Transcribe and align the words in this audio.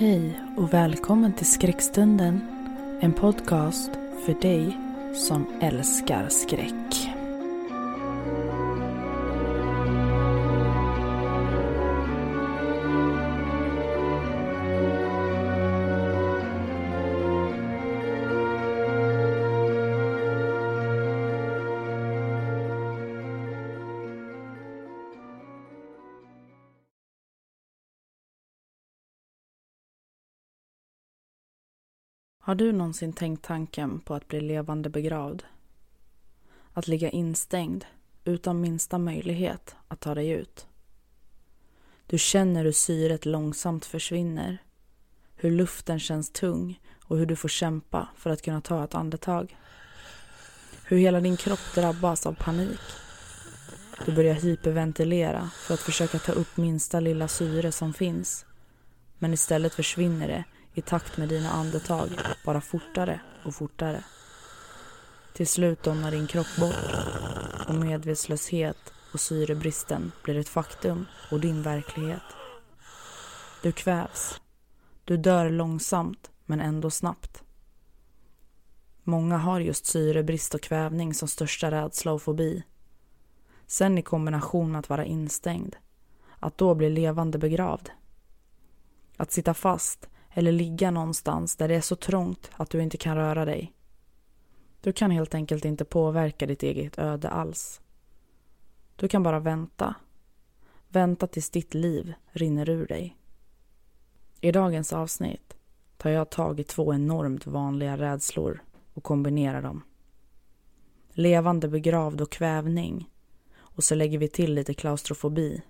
Hej 0.00 0.40
och 0.56 0.74
välkommen 0.74 1.32
till 1.32 1.46
Skräckstunden. 1.46 2.40
En 3.00 3.12
podcast 3.12 3.90
för 4.26 4.40
dig 4.40 4.78
som 5.14 5.46
älskar 5.60 6.28
skräck. 6.28 7.17
Har 32.48 32.54
du 32.54 32.72
någonsin 32.72 33.12
tänkt 33.12 33.44
tanken 33.44 34.00
på 34.00 34.14
att 34.14 34.28
bli 34.28 34.40
levande 34.40 34.90
begravd? 34.90 35.42
Att 36.72 36.88
ligga 36.88 37.10
instängd 37.10 37.84
utan 38.24 38.60
minsta 38.60 38.98
möjlighet 38.98 39.76
att 39.88 40.00
ta 40.00 40.14
dig 40.14 40.28
ut. 40.28 40.66
Du 42.06 42.18
känner 42.18 42.64
hur 42.64 42.72
syret 42.72 43.26
långsamt 43.26 43.84
försvinner, 43.84 44.58
hur 45.36 45.50
luften 45.50 46.00
känns 46.00 46.30
tung 46.30 46.80
och 47.04 47.18
hur 47.18 47.26
du 47.26 47.36
får 47.36 47.48
kämpa 47.48 48.08
för 48.16 48.30
att 48.30 48.42
kunna 48.42 48.60
ta 48.60 48.84
ett 48.84 48.94
andetag. 48.94 49.56
Hur 50.84 50.98
hela 50.98 51.20
din 51.20 51.36
kropp 51.36 51.74
drabbas 51.74 52.26
av 52.26 52.32
panik. 52.32 52.80
Du 54.06 54.14
börjar 54.14 54.34
hyperventilera 54.34 55.50
för 55.66 55.74
att 55.74 55.80
försöka 55.80 56.18
ta 56.18 56.32
upp 56.32 56.56
minsta 56.56 57.00
lilla 57.00 57.28
syre 57.28 57.72
som 57.72 57.94
finns. 57.94 58.46
Men 59.18 59.34
istället 59.34 59.74
försvinner 59.74 60.28
det 60.28 60.44
i 60.78 60.82
takt 60.82 61.16
med 61.16 61.28
dina 61.28 61.50
andetag, 61.50 62.08
bara 62.44 62.60
fortare 62.60 63.20
och 63.44 63.54
fortare. 63.54 64.04
Till 65.32 65.46
slut 65.46 65.82
domnar 65.82 66.10
din 66.10 66.26
kropp 66.26 66.56
bort 66.60 66.94
och 67.68 67.74
medvetslöshet 67.74 68.92
och 69.12 69.20
syrebristen 69.20 70.12
blir 70.22 70.38
ett 70.38 70.48
faktum 70.48 71.06
och 71.30 71.40
din 71.40 71.62
verklighet. 71.62 72.22
Du 73.62 73.72
kvävs. 73.72 74.40
Du 75.04 75.16
dör 75.16 75.50
långsamt, 75.50 76.30
men 76.46 76.60
ändå 76.60 76.90
snabbt. 76.90 77.42
Många 79.02 79.36
har 79.36 79.60
just 79.60 79.86
syrebrist 79.86 80.54
och 80.54 80.60
kvävning 80.60 81.14
som 81.14 81.28
största 81.28 81.70
rädsla 81.70 82.12
och 82.12 82.22
fobi. 82.22 82.62
Sen 83.66 83.98
i 83.98 84.02
kombination 84.02 84.72
med 84.72 84.78
att 84.78 84.88
vara 84.88 85.04
instängd, 85.04 85.76
att 86.38 86.58
då 86.58 86.74
bli 86.74 86.90
levande 86.90 87.38
begravd. 87.38 87.90
Att 89.16 89.32
sitta 89.32 89.54
fast 89.54 90.08
eller 90.30 90.52
ligga 90.52 90.90
någonstans 90.90 91.56
där 91.56 91.68
det 91.68 91.74
är 91.74 91.80
så 91.80 91.96
trångt 91.96 92.50
att 92.56 92.70
du 92.70 92.82
inte 92.82 92.96
kan 92.96 93.16
röra 93.16 93.44
dig. 93.44 93.72
Du 94.80 94.92
kan 94.92 95.10
helt 95.10 95.34
enkelt 95.34 95.64
inte 95.64 95.84
påverka 95.84 96.46
ditt 96.46 96.62
eget 96.62 96.98
öde 96.98 97.28
alls. 97.28 97.80
Du 98.96 99.08
kan 99.08 99.22
bara 99.22 99.40
vänta. 99.40 99.94
Vänta 100.88 101.26
tills 101.26 101.50
ditt 101.50 101.74
liv 101.74 102.14
rinner 102.32 102.68
ur 102.68 102.86
dig. 102.86 103.16
I 104.40 104.52
dagens 104.52 104.92
avsnitt 104.92 105.56
tar 105.96 106.10
jag 106.10 106.30
tag 106.30 106.60
i 106.60 106.64
två 106.64 106.94
enormt 106.94 107.46
vanliga 107.46 107.96
rädslor 107.96 108.62
och 108.94 109.04
kombinerar 109.04 109.62
dem. 109.62 109.82
Levande 111.12 111.68
begravd 111.68 112.20
och 112.20 112.32
kvävning. 112.32 113.10
Och 113.56 113.84
så 113.84 113.94
lägger 113.94 114.18
vi 114.18 114.28
till 114.28 114.54
lite 114.54 114.74
klaustrofobi. 114.74 115.62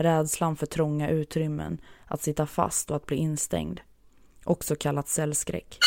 Rädslan 0.00 0.56
för 0.56 0.66
trånga 0.66 1.08
utrymmen, 1.08 1.80
att 2.06 2.22
sitta 2.22 2.46
fast 2.46 2.90
och 2.90 2.96
att 2.96 3.06
bli 3.06 3.16
instängd 3.16 3.80
också 4.48 4.76
kallat 4.76 5.08
cellskräck. 5.08 5.78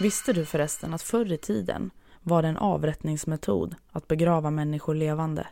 Visste 0.00 0.32
du 0.32 0.44
förresten 0.44 0.94
att 0.94 1.02
förr 1.02 1.32
i 1.32 1.38
tiden 1.38 1.90
var 2.22 2.42
det 2.42 2.48
en 2.48 2.56
avrättningsmetod 2.56 3.76
att 3.92 4.08
begrava 4.08 4.50
människor 4.50 4.94
levande? 4.94 5.46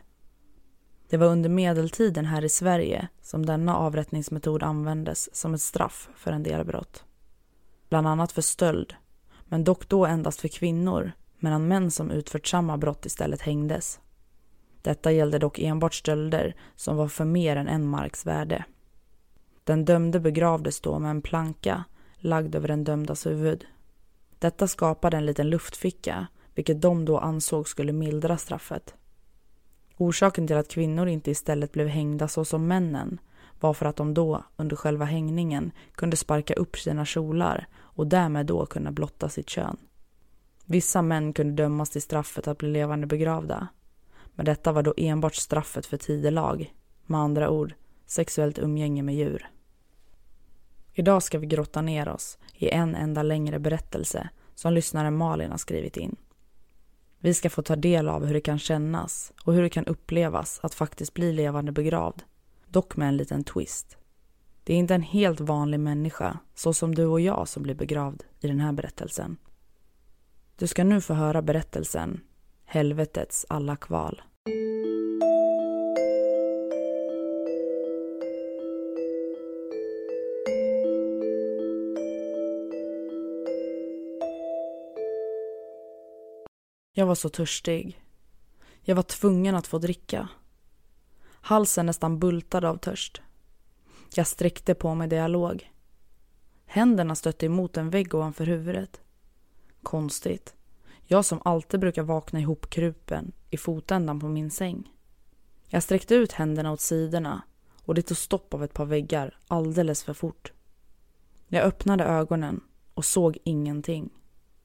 Det 1.09 1.17
var 1.17 1.27
under 1.27 1.49
medeltiden 1.49 2.25
här 2.25 2.45
i 2.45 2.49
Sverige 2.49 3.07
som 3.21 3.45
denna 3.45 3.77
avrättningsmetod 3.77 4.63
användes 4.63 5.35
som 5.35 5.53
ett 5.53 5.61
straff 5.61 6.09
för 6.15 6.31
en 6.31 6.43
del 6.43 6.65
brott. 6.65 7.03
Bland 7.89 8.07
annat 8.07 8.31
för 8.31 8.41
stöld, 8.41 8.95
men 9.45 9.63
dock 9.63 9.89
då 9.89 10.05
endast 10.05 10.41
för 10.41 10.47
kvinnor 10.47 11.11
medan 11.39 11.67
män 11.67 11.91
som 11.91 12.11
utfört 12.11 12.47
samma 12.47 12.77
brott 12.77 13.05
istället 13.05 13.41
hängdes. 13.41 13.99
Detta 14.81 15.11
gällde 15.11 15.39
dock 15.39 15.59
enbart 15.59 15.93
stölder 15.93 16.55
som 16.75 16.95
var 16.95 17.07
för 17.07 17.25
mer 17.25 17.55
än 17.55 17.67
en 17.67 17.87
marks 17.87 18.25
värde. 18.25 18.65
Den 19.63 19.85
dömde 19.85 20.19
begravdes 20.19 20.81
då 20.81 20.99
med 20.99 21.11
en 21.11 21.21
planka 21.21 21.83
lagd 22.17 22.55
över 22.55 22.67
den 22.67 22.83
dömdas 22.83 23.25
huvud. 23.25 23.65
Detta 24.39 24.67
skapade 24.67 25.17
en 25.17 25.25
liten 25.25 25.49
luftficka, 25.49 26.27
vilket 26.55 26.81
de 26.81 27.05
då 27.05 27.17
ansåg 27.17 27.67
skulle 27.67 27.91
mildra 27.91 28.37
straffet. 28.37 28.93
Orsaken 29.97 30.47
till 30.47 30.55
att 30.55 30.67
kvinnor 30.67 31.07
inte 31.07 31.31
istället 31.31 31.71
blev 31.71 31.87
hängda 31.87 32.27
så 32.27 32.45
som 32.45 32.67
männen 32.67 33.19
var 33.59 33.73
för 33.73 33.85
att 33.85 33.95
de 33.95 34.13
då, 34.13 34.43
under 34.55 34.75
själva 34.75 35.05
hängningen, 35.05 35.71
kunde 35.91 36.17
sparka 36.17 36.53
upp 36.53 36.77
sina 36.77 37.05
kjolar 37.05 37.67
och 37.77 38.07
därmed 38.07 38.45
då 38.45 38.65
kunna 38.65 38.91
blotta 38.91 39.29
sitt 39.29 39.49
kön. 39.49 39.77
Vissa 40.65 41.01
män 41.01 41.33
kunde 41.33 41.63
dömas 41.63 41.89
till 41.89 42.01
straffet 42.01 42.47
att 42.47 42.57
bli 42.57 42.69
levande 42.69 43.07
begravda. 43.07 43.67
Men 44.39 44.45
detta 44.45 44.71
var 44.71 44.83
då 44.83 44.93
enbart 44.97 45.35
straffet 45.35 45.85
för 45.85 45.97
tidelag, 45.97 46.73
med 47.05 47.19
andra 47.19 47.49
ord 47.49 47.73
sexuellt 48.05 48.59
umgänge 48.59 49.03
med 49.03 49.15
djur. 49.15 49.49
Idag 50.93 51.23
ska 51.23 51.39
vi 51.39 51.47
grotta 51.47 51.81
ner 51.81 52.09
oss 52.09 52.37
i 52.53 52.69
en 52.69 52.95
enda 52.95 53.23
längre 53.23 53.59
berättelse 53.59 54.29
som 54.55 54.73
lyssnaren 54.73 55.17
Malin 55.17 55.51
har 55.51 55.57
skrivit 55.57 55.97
in. 55.97 56.15
Vi 57.19 57.33
ska 57.33 57.49
få 57.49 57.61
ta 57.61 57.75
del 57.75 58.09
av 58.09 58.25
hur 58.25 58.33
det 58.33 58.41
kan 58.41 58.59
kännas 58.59 59.33
och 59.43 59.53
hur 59.53 59.61
det 59.61 59.69
kan 59.69 59.85
upplevas 59.85 60.59
att 60.63 60.73
faktiskt 60.73 61.13
bli 61.13 61.33
levande 61.33 61.71
begravd. 61.71 62.23
Dock 62.67 62.95
med 62.95 63.07
en 63.07 63.17
liten 63.17 63.43
twist. 63.43 63.97
Det 64.63 64.73
är 64.73 64.77
inte 64.77 64.95
en 64.95 65.01
helt 65.01 65.39
vanlig 65.39 65.79
människa, 65.79 66.39
så 66.55 66.73
som 66.73 66.95
du 66.95 67.05
och 67.05 67.21
jag, 67.21 67.47
som 67.47 67.63
blir 67.63 67.75
begravd 67.75 68.23
i 68.39 68.47
den 68.47 68.59
här 68.59 68.71
berättelsen. 68.71 69.37
Du 70.55 70.67
ska 70.67 70.83
nu 70.83 71.01
få 71.01 71.13
höra 71.13 71.41
berättelsen 71.41 72.21
Helvetets 72.71 73.45
alla 73.49 73.75
kval. 73.75 74.21
Jag 86.93 87.05
var 87.05 87.15
så 87.15 87.29
törstig. 87.29 88.03
Jag 88.81 88.95
var 88.95 89.03
tvungen 89.03 89.55
att 89.55 89.67
få 89.67 89.77
dricka. 89.77 90.29
Halsen 91.23 91.85
nästan 91.85 92.19
bultade 92.19 92.69
av 92.69 92.77
törst. 92.77 93.21
Jag 94.15 94.27
sträckte 94.27 94.75
på 94.75 94.95
mig 94.95 95.07
där 95.07 95.17
jag 95.17 95.31
låg. 95.31 95.71
Händerna 96.65 97.15
stötte 97.15 97.45
emot 97.45 97.77
en 97.77 97.89
vägg 97.89 98.15
ovanför 98.15 98.45
huvudet. 98.45 99.01
Konstigt. 99.83 100.55
Jag 101.11 101.25
som 101.25 101.41
alltid 101.45 101.79
brukar 101.79 102.03
vakna 102.03 102.39
ihop 102.39 102.69
krupen 102.69 103.31
i 103.49 103.57
fotändan 103.57 104.19
på 104.19 104.27
min 104.27 104.51
säng. 104.51 104.91
Jag 105.67 105.83
sträckte 105.83 106.15
ut 106.15 106.31
händerna 106.31 106.71
åt 106.71 106.81
sidorna 106.81 107.41
och 107.85 107.95
det 107.95 108.01
tog 108.01 108.17
stopp 108.17 108.53
av 108.53 108.63
ett 108.63 108.73
par 108.73 108.85
väggar 108.85 109.37
alldeles 109.47 110.03
för 110.03 110.13
fort. 110.13 110.51
Jag 111.47 111.63
öppnade 111.63 112.03
ögonen 112.03 112.61
och 112.93 113.05
såg 113.05 113.37
ingenting. 113.43 114.09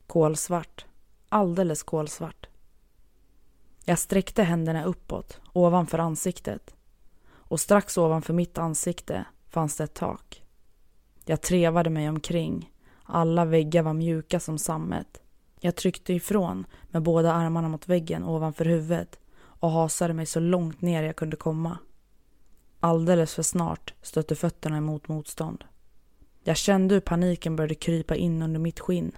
Kolsvart 0.07 0.87
alldeles 1.29 1.83
kolsvart. 1.83 2.47
Jag 3.85 3.99
sträckte 3.99 4.43
händerna 4.43 4.85
uppåt, 4.85 5.41
ovanför 5.53 5.99
ansiktet. 5.99 6.75
Och 7.27 7.61
strax 7.61 7.99
ovanför 7.99 8.33
mitt 8.33 8.59
ansikte 8.59 9.25
fanns 9.49 9.77
det 9.77 9.85
ett 9.85 9.95
tak. 9.95 10.43
Jag 11.25 11.41
trevade 11.41 11.91
mig 11.91 12.09
omkring. 12.09 12.73
Alla 13.03 13.45
väggar 13.45 13.83
var 13.83 13.93
mjuka 13.93 14.41
som 14.41 14.59
sammet. 14.59 15.24
Jag 15.65 15.77
tryckte 15.77 16.13
ifrån 16.13 16.67
med 16.91 17.03
båda 17.03 17.33
armarna 17.33 17.69
mot 17.69 17.89
väggen 17.89 18.25
ovanför 18.25 18.65
huvudet 18.65 19.19
och 19.37 19.71
hasade 19.71 20.15
mig 20.15 20.27
så 20.27 20.41
långt 20.41 20.81
ner 20.81 21.03
jag 21.03 21.17
kunde 21.17 21.37
komma. 21.37 21.79
Alldeles 22.81 23.35
för 23.35 23.43
snart 23.43 23.95
stötte 24.03 24.35
fötterna 24.35 24.77
emot 24.77 25.09
motstånd. 25.09 25.65
Jag 26.43 26.57
kände 26.57 26.95
hur 26.95 27.01
paniken 27.01 27.57
började 27.57 27.75
krypa 27.75 28.17
in 28.17 28.43
under 28.43 28.61
mitt 28.61 28.81
skinn. 28.81 29.13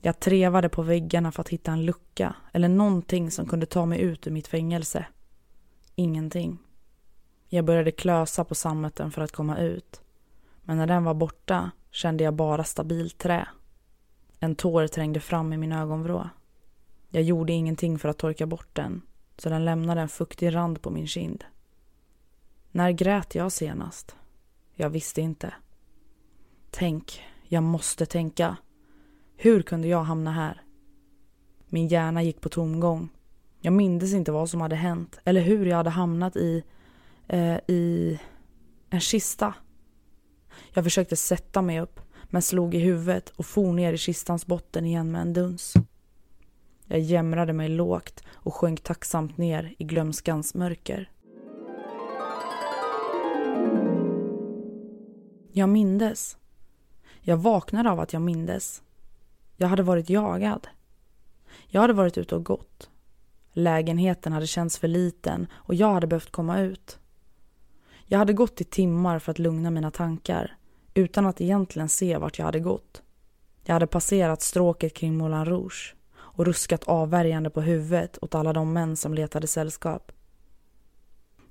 Jag 0.00 0.20
trevade 0.20 0.68
på 0.68 0.82
väggarna 0.82 1.32
för 1.32 1.40
att 1.40 1.48
hitta 1.48 1.72
en 1.72 1.84
lucka 1.84 2.36
eller 2.52 2.68
någonting 2.68 3.30
som 3.30 3.46
kunde 3.46 3.66
ta 3.66 3.86
mig 3.86 4.00
ut 4.00 4.26
ur 4.26 4.30
mitt 4.30 4.48
fängelse. 4.48 5.06
Ingenting. 5.94 6.58
Jag 7.48 7.64
började 7.64 7.90
klösa 7.90 8.44
på 8.44 8.54
sammeten 8.54 9.10
för 9.10 9.22
att 9.22 9.32
komma 9.32 9.58
ut. 9.58 10.00
Men 10.62 10.76
när 10.76 10.86
den 10.86 11.04
var 11.04 11.14
borta 11.14 11.70
kände 11.90 12.24
jag 12.24 12.34
bara 12.34 12.64
stabilt 12.64 13.18
trä. 13.18 13.48
En 14.44 14.54
tår 14.54 14.86
trängde 14.86 15.20
fram 15.20 15.52
i 15.52 15.56
min 15.56 15.72
ögonvrå. 15.72 16.28
Jag 17.08 17.22
gjorde 17.22 17.52
ingenting 17.52 17.98
för 17.98 18.08
att 18.08 18.18
torka 18.18 18.46
bort 18.46 18.68
den, 18.72 19.02
så 19.36 19.48
den 19.48 19.64
lämnade 19.64 20.00
en 20.00 20.08
fuktig 20.08 20.54
rand 20.54 20.82
på 20.82 20.90
min 20.90 21.06
kind. 21.06 21.44
När 22.70 22.90
grät 22.90 23.34
jag 23.34 23.52
senast? 23.52 24.16
Jag 24.74 24.90
visste 24.90 25.20
inte. 25.20 25.54
Tänk, 26.70 27.22
jag 27.48 27.62
måste 27.62 28.06
tänka. 28.06 28.56
Hur 29.36 29.62
kunde 29.62 29.88
jag 29.88 30.02
hamna 30.02 30.32
här? 30.32 30.62
Min 31.68 31.88
hjärna 31.88 32.22
gick 32.22 32.40
på 32.40 32.48
tomgång. 32.48 33.08
Jag 33.60 33.72
mindes 33.72 34.12
inte 34.12 34.32
vad 34.32 34.50
som 34.50 34.60
hade 34.60 34.76
hänt 34.76 35.20
eller 35.24 35.40
hur 35.40 35.66
jag 35.66 35.76
hade 35.76 35.90
hamnat 35.90 36.36
i, 36.36 36.64
eh, 37.28 37.56
i 37.68 38.18
en 38.90 39.00
kista. 39.00 39.54
Jag 40.72 40.84
försökte 40.84 41.16
sätta 41.16 41.62
mig 41.62 41.80
upp 41.80 42.00
men 42.32 42.42
slog 42.42 42.74
i 42.74 42.78
huvudet 42.78 43.28
och 43.36 43.46
for 43.46 43.72
ner 43.72 43.92
i 43.92 43.98
kistans 43.98 44.46
botten 44.46 44.86
igen 44.86 45.12
med 45.12 45.20
en 45.20 45.32
duns. 45.32 45.74
Jag 46.86 47.00
jämrade 47.00 47.52
mig 47.52 47.68
lågt 47.68 48.24
och 48.32 48.54
sjönk 48.54 48.82
tacksamt 48.82 49.36
ner 49.36 49.74
i 49.78 49.84
glömskans 49.84 50.54
mörker. 50.54 51.10
Jag 55.52 55.68
mindes. 55.68 56.36
Jag 57.20 57.36
vaknade 57.36 57.90
av 57.90 58.00
att 58.00 58.12
jag 58.12 58.22
mindes. 58.22 58.82
Jag 59.56 59.68
hade 59.68 59.82
varit 59.82 60.10
jagad. 60.10 60.68
Jag 61.66 61.80
hade 61.80 61.92
varit 61.92 62.18
ute 62.18 62.34
och 62.34 62.44
gått. 62.44 62.90
Lägenheten 63.52 64.32
hade 64.32 64.46
känts 64.46 64.78
för 64.78 64.88
liten 64.88 65.46
och 65.52 65.74
jag 65.74 65.92
hade 65.92 66.06
behövt 66.06 66.30
komma 66.30 66.60
ut. 66.60 66.98
Jag 68.06 68.18
hade 68.18 68.32
gått 68.32 68.60
i 68.60 68.64
timmar 68.64 69.18
för 69.18 69.30
att 69.30 69.38
lugna 69.38 69.70
mina 69.70 69.90
tankar 69.90 70.56
utan 70.94 71.26
att 71.26 71.40
egentligen 71.40 71.88
se 71.88 72.16
vart 72.16 72.38
jag 72.38 72.46
hade 72.46 72.60
gått. 72.60 73.02
Jag 73.64 73.72
hade 73.72 73.86
passerat 73.86 74.42
stråket 74.42 74.94
kring 74.94 75.16
Moulin 75.16 75.44
Rouge 75.44 75.94
och 76.14 76.46
ruskat 76.46 76.84
avvärjande 76.84 77.50
på 77.50 77.60
huvudet 77.60 78.18
åt 78.22 78.34
alla 78.34 78.52
de 78.52 78.72
män 78.72 78.96
som 78.96 79.14
letade 79.14 79.46
sällskap. 79.46 80.12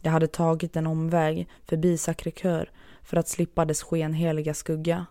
Jag 0.01 0.11
hade 0.11 0.27
tagit 0.27 0.75
en 0.75 0.88
omväg 0.88 1.49
förbi 1.65 1.95
Sacré-Cœur 1.97 2.69
för 3.03 3.17
att 3.17 3.27
slippa 3.27 3.65
dess 3.65 3.83
skenheliga 3.83 4.53
skugga. 4.53 5.05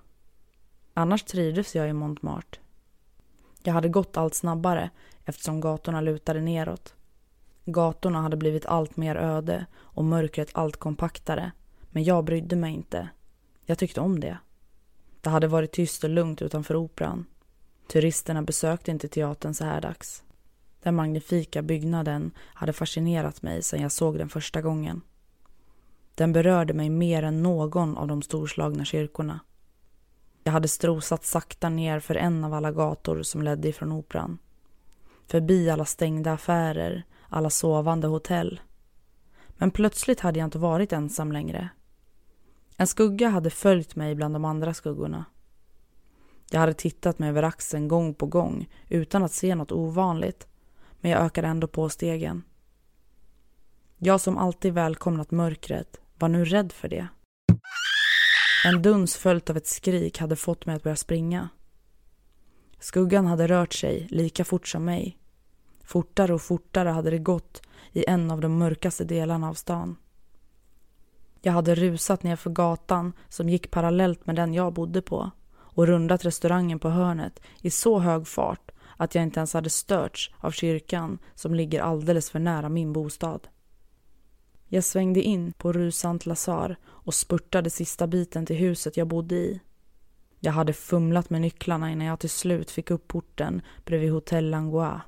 Annars 0.94 1.23
trivdes 1.23 1.75
jag 1.75 1.88
i 1.88 1.93
Montmartre. 1.93 2.61
Jag 3.62 3.73
hade 3.73 3.88
gått 3.88 4.17
allt 4.17 4.35
snabbare 4.35 4.91
eftersom 5.25 5.61
gatorna 5.61 6.00
lutade 6.00 6.41
neråt. 6.41 6.94
Gatorna 7.65 8.23
hade 8.23 8.37
blivit 8.37 8.67
allt 8.67 8.97
mer 8.97 9.17
öde 9.17 9.67
och 9.77 10.05
mörkret 10.05 10.50
allt 10.53 10.77
kompaktare. 10.77 11.53
Men 11.91 12.05
jag 12.05 12.25
brydde 12.25 12.56
mig 12.56 12.75
inte. 12.75 13.09
Jag 13.70 13.78
tyckte 13.78 14.00
om 14.00 14.20
det. 14.20 14.38
Det 15.20 15.31
hade 15.31 15.46
varit 15.46 15.72
tyst 15.72 16.05
och 16.05 16.11
lugnt 16.11 16.43
utanför 16.43 16.76
operan. 16.76 17.26
Turisterna 17.88 18.43
besökte 18.43 18.90
inte 18.90 19.08
teatern 19.08 19.55
så 19.55 19.64
här 19.64 19.81
dags. 19.81 20.22
Den 20.82 20.94
magnifika 20.94 21.62
byggnaden 21.62 22.31
hade 22.38 22.72
fascinerat 22.72 23.43
mig 23.43 23.62
sedan 23.62 23.81
jag 23.81 23.93
såg 23.93 24.19
den 24.19 24.28
första 24.28 24.62
gången. 24.62 25.00
Den 26.14 26.32
berörde 26.32 26.75
mig 26.75 26.90
mer 26.90 27.22
än 27.22 27.43
någon 27.43 27.96
av 27.96 28.08
de 28.08 28.22
storslagna 28.22 28.84
kyrkorna. 28.84 29.40
Jag 30.44 30.52
hade 30.52 30.69
strosat 30.69 31.25
sakta 31.25 31.69
ner 31.69 32.00
för 32.00 32.14
en 32.14 32.44
av 32.44 32.55
alla 32.55 32.72
gator 32.72 33.22
som 33.22 33.43
ledde 33.43 33.69
ifrån 33.69 33.93
operan. 33.93 34.38
Förbi 35.26 35.70
alla 35.70 35.84
stängda 35.84 36.32
affärer, 36.32 37.05
alla 37.28 37.50
sovande 37.50 38.06
hotell. 38.06 38.61
Men 39.49 39.70
plötsligt 39.70 40.20
hade 40.20 40.38
jag 40.38 40.46
inte 40.46 40.58
varit 40.58 40.93
ensam 40.93 41.32
längre. 41.32 41.70
En 42.81 42.87
skugga 42.87 43.29
hade 43.29 43.50
följt 43.50 43.97
mig 43.97 44.15
bland 44.15 44.35
de 44.35 44.44
andra 44.44 44.75
skuggorna. 44.75 45.25
Jag 46.50 46.61
hade 46.61 46.75
tittat 46.75 47.19
mig 47.19 47.29
över 47.29 47.43
axeln 47.43 47.88
gång 47.88 48.15
på 48.15 48.27
gång 48.27 48.69
utan 48.88 49.23
att 49.23 49.32
se 49.32 49.55
något 49.55 49.73
ovanligt, 49.73 50.47
men 51.00 51.11
jag 51.11 51.21
ökade 51.21 51.49
ändå 51.49 51.67
på 51.67 51.88
stegen. 51.88 52.43
Jag 53.99 54.21
som 54.21 54.38
alltid 54.38 54.75
välkomnat 54.75 55.31
mörkret 55.31 56.00
var 56.19 56.29
nu 56.29 56.44
rädd 56.44 56.73
för 56.73 56.88
det. 56.88 57.09
En 58.67 58.82
duns 58.82 59.17
följt 59.17 59.50
av 59.50 59.56
ett 59.56 59.67
skrik 59.67 60.19
hade 60.19 60.37
fått 60.37 60.67
mig 60.67 60.77
att 60.77 60.82
börja 60.82 60.97
springa. 60.97 61.49
Skuggan 62.79 63.27
hade 63.27 63.47
rört 63.47 63.73
sig 63.73 64.09
lika 64.11 64.44
fort 64.44 64.69
som 64.69 64.85
mig. 64.85 65.19
Fortare 65.85 66.35
och 66.35 66.43
fortare 66.43 66.88
hade 66.88 67.11
det 67.11 67.19
gått 67.19 67.62
i 67.93 68.05
en 68.09 68.31
av 68.31 68.41
de 68.41 68.59
mörkaste 68.59 69.05
delarna 69.05 69.49
av 69.49 69.55
stan. 69.55 69.97
Jag 71.43 71.53
hade 71.53 71.75
rusat 71.75 72.23
ner 72.23 72.37
för 72.37 72.51
gatan 72.51 73.13
som 73.29 73.49
gick 73.49 73.71
parallellt 73.71 74.27
med 74.27 74.37
den 74.37 74.55
jag 74.55 74.73
bodde 74.73 75.03
på 75.03 75.31
och 75.53 75.87
rundat 75.87 76.25
restaurangen 76.25 76.79
på 76.79 76.89
hörnet 76.89 77.41
i 77.61 77.71
så 77.71 77.99
hög 77.99 78.27
fart 78.27 78.71
att 78.97 79.15
jag 79.15 79.25
inte 79.25 79.41
ens 79.41 79.55
hade 79.55 79.71
störts 79.71 80.35
av 80.39 80.51
kyrkan 80.51 81.19
som 81.35 81.55
ligger 81.55 81.81
alldeles 81.83 82.31
för 82.31 82.39
nära 82.39 82.69
min 82.69 82.93
bostad. 82.93 83.49
Jag 84.69 84.85
svängde 84.85 85.23
in 85.23 85.53
på 85.53 85.73
Rue 85.73 85.93
Saint-Lazare 85.93 86.77
och 86.87 87.15
spurtade 87.15 87.71
sista 87.71 88.07
biten 88.07 88.47
till 88.47 88.57
huset 88.57 88.97
jag 88.97 89.09
bodde 89.09 89.35
i. 89.35 89.61
Jag 90.41 90.53
hade 90.53 90.73
fumlat 90.73 91.31
med 91.31 91.41
nycklarna 91.41 91.91
innan 91.91 92.07
jag 92.07 92.19
till 92.19 92.31
slut 92.31 92.71
fick 92.71 92.91
upp 92.91 93.09
porten 93.09 93.63
bredvid 93.85 94.13
Hotell 94.13 94.51
Langlois. 94.51 95.01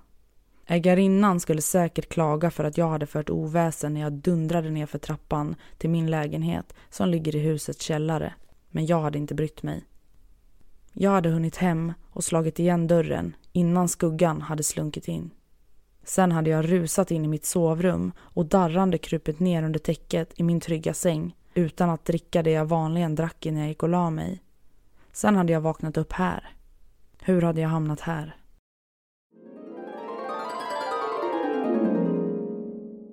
Ägarinnan 0.72 1.40
skulle 1.40 1.62
säkert 1.62 2.08
klaga 2.08 2.50
för 2.50 2.64
att 2.64 2.78
jag 2.78 2.88
hade 2.88 3.06
fört 3.06 3.30
oväsen 3.30 3.94
när 3.94 4.00
jag 4.00 4.12
dundrade 4.12 4.70
ner 4.70 4.86
för 4.86 4.98
trappan 4.98 5.54
till 5.78 5.90
min 5.90 6.10
lägenhet 6.10 6.74
som 6.90 7.08
ligger 7.08 7.36
i 7.36 7.38
husets 7.38 7.84
källare. 7.84 8.34
Men 8.70 8.86
jag 8.86 9.00
hade 9.00 9.18
inte 9.18 9.34
brytt 9.34 9.62
mig. 9.62 9.84
Jag 10.92 11.10
hade 11.10 11.28
hunnit 11.28 11.56
hem 11.56 11.92
och 12.10 12.24
slagit 12.24 12.58
igen 12.58 12.86
dörren 12.86 13.36
innan 13.52 13.88
skuggan 13.88 14.40
hade 14.40 14.62
slunkit 14.62 15.08
in. 15.08 15.30
Sen 16.04 16.32
hade 16.32 16.50
jag 16.50 16.72
rusat 16.72 17.10
in 17.10 17.24
i 17.24 17.28
mitt 17.28 17.46
sovrum 17.46 18.12
och 18.18 18.46
darrande 18.46 18.98
krupit 18.98 19.40
ner 19.40 19.62
under 19.62 19.80
täcket 19.80 20.32
i 20.36 20.42
min 20.42 20.60
trygga 20.60 20.94
säng 20.94 21.36
utan 21.54 21.90
att 21.90 22.04
dricka 22.04 22.42
det 22.42 22.50
jag 22.50 22.64
vanligen 22.64 23.14
drack 23.14 23.46
innan 23.46 23.60
jag 23.60 23.68
gick 23.68 23.82
och 23.82 23.88
la 23.88 24.10
mig. 24.10 24.42
Sen 25.12 25.36
hade 25.36 25.52
jag 25.52 25.60
vaknat 25.60 25.96
upp 25.96 26.12
här. 26.12 26.56
Hur 27.22 27.42
hade 27.42 27.60
jag 27.60 27.68
hamnat 27.68 28.00
här? 28.00 28.36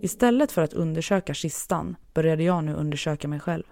Istället 0.01 0.51
för 0.51 0.61
att 0.61 0.73
undersöka 0.73 1.33
kistan 1.33 1.95
började 2.13 2.43
jag 2.43 2.63
nu 2.63 2.73
undersöka 2.73 3.27
mig 3.27 3.39
själv. 3.39 3.63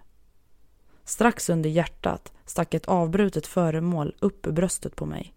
Strax 1.03 1.49
under 1.49 1.69
hjärtat 1.69 2.33
stack 2.45 2.73
ett 2.73 2.85
avbrutet 2.85 3.47
föremål 3.47 4.15
upp 4.19 4.47
ur 4.47 4.51
bröstet 4.51 4.95
på 4.95 5.05
mig. 5.05 5.33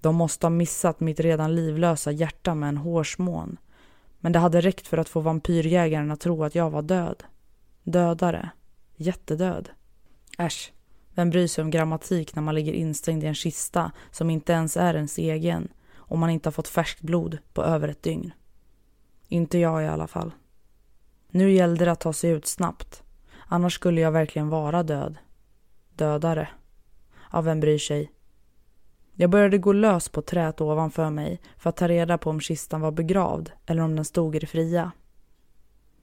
De 0.00 0.14
måste 0.16 0.46
ha 0.46 0.50
missat 0.50 1.00
mitt 1.00 1.20
redan 1.20 1.54
livlösa 1.54 2.12
hjärta 2.12 2.54
med 2.54 2.68
en 2.68 2.76
hårsmån. 2.76 3.56
Men 4.20 4.32
det 4.32 4.38
hade 4.38 4.60
räckt 4.60 4.86
för 4.86 4.98
att 4.98 5.08
få 5.08 5.20
vampyrjägaren 5.20 6.10
att 6.10 6.20
tro 6.20 6.44
att 6.44 6.54
jag 6.54 6.70
var 6.70 6.82
död. 6.82 7.24
Dödare. 7.82 8.50
Jättedöd. 8.96 9.68
Äsch, 10.38 10.72
vem 11.14 11.30
bryr 11.30 11.46
sig 11.46 11.62
om 11.62 11.70
grammatik 11.70 12.34
när 12.34 12.42
man 12.42 12.54
ligger 12.54 12.72
instängd 12.72 13.24
i 13.24 13.26
en 13.26 13.34
kista 13.34 13.92
som 14.10 14.30
inte 14.30 14.52
ens 14.52 14.76
är 14.76 14.94
ens 14.94 15.18
egen 15.18 15.68
och 15.94 16.18
man 16.18 16.30
inte 16.30 16.46
har 16.46 16.52
fått 16.52 16.68
färskt 16.68 17.00
blod 17.00 17.38
på 17.52 17.62
över 17.62 17.88
ett 17.88 18.02
dygn? 18.02 18.32
Inte 19.28 19.58
jag 19.58 19.84
i 19.84 19.86
alla 19.86 20.06
fall. 20.06 20.32
Nu 21.30 21.52
gällde 21.52 21.84
det 21.84 21.92
att 21.92 22.00
ta 22.00 22.12
sig 22.12 22.30
ut 22.30 22.46
snabbt. 22.46 23.02
Annars 23.46 23.74
skulle 23.74 24.00
jag 24.00 24.12
verkligen 24.12 24.48
vara 24.48 24.82
död. 24.82 25.18
Dödare. 25.94 26.48
Ja, 27.32 27.40
vem 27.40 27.60
bryr 27.60 27.78
sig? 27.78 28.12
Jag 29.12 29.30
började 29.30 29.58
gå 29.58 29.72
lös 29.72 30.08
på 30.08 30.22
träet 30.22 30.60
ovanför 30.60 31.10
mig 31.10 31.40
för 31.56 31.70
att 31.70 31.76
ta 31.76 31.88
reda 31.88 32.18
på 32.18 32.30
om 32.30 32.40
kistan 32.40 32.80
var 32.80 32.90
begravd 32.90 33.50
eller 33.66 33.82
om 33.82 33.96
den 33.96 34.04
stod 34.04 34.36
i 34.36 34.38
det 34.38 34.46
fria. 34.46 34.92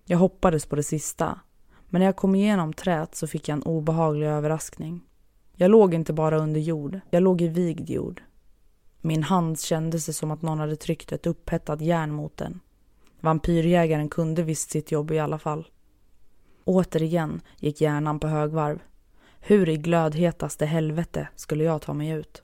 Jag 0.05 0.17
hoppades 0.17 0.65
på 0.65 0.75
det 0.75 0.83
sista, 0.83 1.39
men 1.89 1.99
när 1.99 2.05
jag 2.05 2.15
kom 2.15 2.35
igenom 2.35 2.73
träet 2.73 3.15
så 3.15 3.27
fick 3.27 3.47
jag 3.47 3.55
en 3.55 3.63
obehaglig 3.63 4.27
överraskning. 4.27 5.01
Jag 5.55 5.71
låg 5.71 5.93
inte 5.93 6.13
bara 6.13 6.37
under 6.37 6.59
jord, 6.59 6.99
jag 7.09 7.23
låg 7.23 7.41
i 7.41 7.47
vigd 7.47 7.89
jord. 7.89 8.21
Min 9.01 9.23
hand 9.23 9.59
kändes 9.59 10.17
som 10.17 10.31
att 10.31 10.41
någon 10.41 10.59
hade 10.59 10.75
tryckt 10.75 11.11
ett 11.11 11.25
upphettat 11.25 11.81
järn 11.81 12.11
mot 12.11 12.37
den. 12.37 12.59
Vampyrjägaren 13.25 14.09
kunde 14.09 14.43
visst 14.43 14.69
sitt 14.69 14.91
jobb 14.91 15.11
i 15.11 15.19
alla 15.19 15.39
fall. 15.39 15.67
Återigen 16.63 17.41
gick 17.59 17.81
hjärnan 17.81 18.19
på 18.19 18.27
högvarv. 18.27 18.81
Hur 19.39 19.69
i 19.69 19.77
glödhetaste 19.77 20.65
helvete 20.65 21.27
skulle 21.35 21.63
jag 21.63 21.81
ta 21.81 21.93
mig 21.93 22.09
ut? 22.09 22.43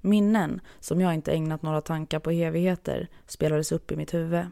Minnen 0.00 0.60
som 0.80 1.00
jag 1.00 1.14
inte 1.14 1.32
ägnat 1.32 1.62
några 1.62 1.80
tankar 1.80 2.18
på 2.18 2.30
evigheter 2.30 3.08
spelades 3.26 3.72
upp 3.72 3.92
i 3.92 3.96
mitt 3.96 4.14
huvud. 4.14 4.46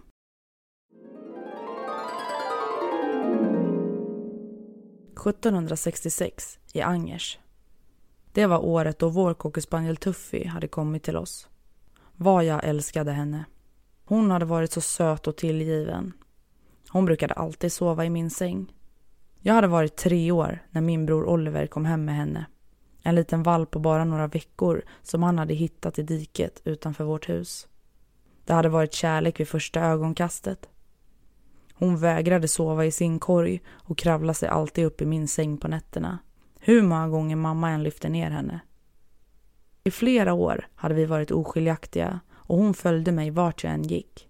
–1766 5.15 6.59
i 6.73 6.81
Angers. 6.81 7.39
Det 8.33 8.47
var 8.47 8.65
året 8.65 8.99
då 8.99 9.09
vår 9.09 9.35
cockerspaniel 9.35 9.97
Tuffy 9.97 10.47
hade 10.47 10.69
kommit 10.69 11.03
till 11.03 11.17
oss. 11.17 11.49
Vad 12.17 12.45
jag 12.45 12.65
älskade 12.65 13.13
henne. 13.13 13.45
Hon 14.11 14.31
hade 14.31 14.45
varit 14.45 14.73
så 14.73 14.81
söt 14.81 15.27
och 15.27 15.37
tillgiven. 15.37 16.13
Hon 16.89 17.05
brukade 17.05 17.35
alltid 17.35 17.73
sova 17.73 18.05
i 18.05 18.11
min 18.11 18.31
säng. 18.31 18.73
Jag 19.41 19.55
hade 19.55 19.67
varit 19.67 19.97
tre 19.97 20.33
år 20.33 20.63
när 20.71 20.81
min 20.81 21.07
bror 21.07 21.25
Oliver 21.25 21.67
kom 21.67 21.85
hem 21.85 22.05
med 22.05 22.15
henne. 22.15 22.47
En 23.03 23.15
liten 23.15 23.43
valp 23.43 23.71
på 23.71 23.79
bara 23.79 24.05
några 24.05 24.27
veckor 24.27 24.83
som 25.03 25.23
han 25.23 25.39
hade 25.39 25.55
hittat 25.55 25.99
i 25.99 26.03
diket 26.03 26.63
utanför 26.65 27.05
vårt 27.05 27.29
hus. 27.29 27.69
Det 28.45 28.53
hade 28.53 28.69
varit 28.69 28.93
kärlek 28.93 29.41
vid 29.41 29.49
första 29.49 29.81
ögonkastet. 29.81 30.69
Hon 31.75 31.99
vägrade 31.99 32.49
sova 32.49 32.85
i 32.85 32.93
sin 32.93 33.19
korg 33.19 33.63
och 33.71 33.99
kravlade 33.99 34.35
sig 34.35 34.49
alltid 34.49 34.85
upp 34.85 35.03
i 35.03 35.07
min 35.07 35.29
säng 35.29 35.57
på 35.57 35.69
nätterna. 35.69 36.19
Hur 36.61 36.83
många 36.83 37.09
gånger 37.09 37.37
mamma 37.37 37.71
än 37.71 37.83
lyfte 37.83 38.09
ner 38.09 38.31
henne. 38.31 38.61
I 39.85 39.91
flera 39.91 40.33
år 40.33 40.67
hade 40.75 40.95
vi 40.95 41.07
varit 41.07 41.31
oskiljaktiga 41.31 42.21
och 42.51 42.59
hon 42.59 42.75
följde 42.75 43.13
mig 43.13 43.31
vart 43.31 43.65
jag 43.65 43.73
än 43.73 43.83
gick. 43.83 44.29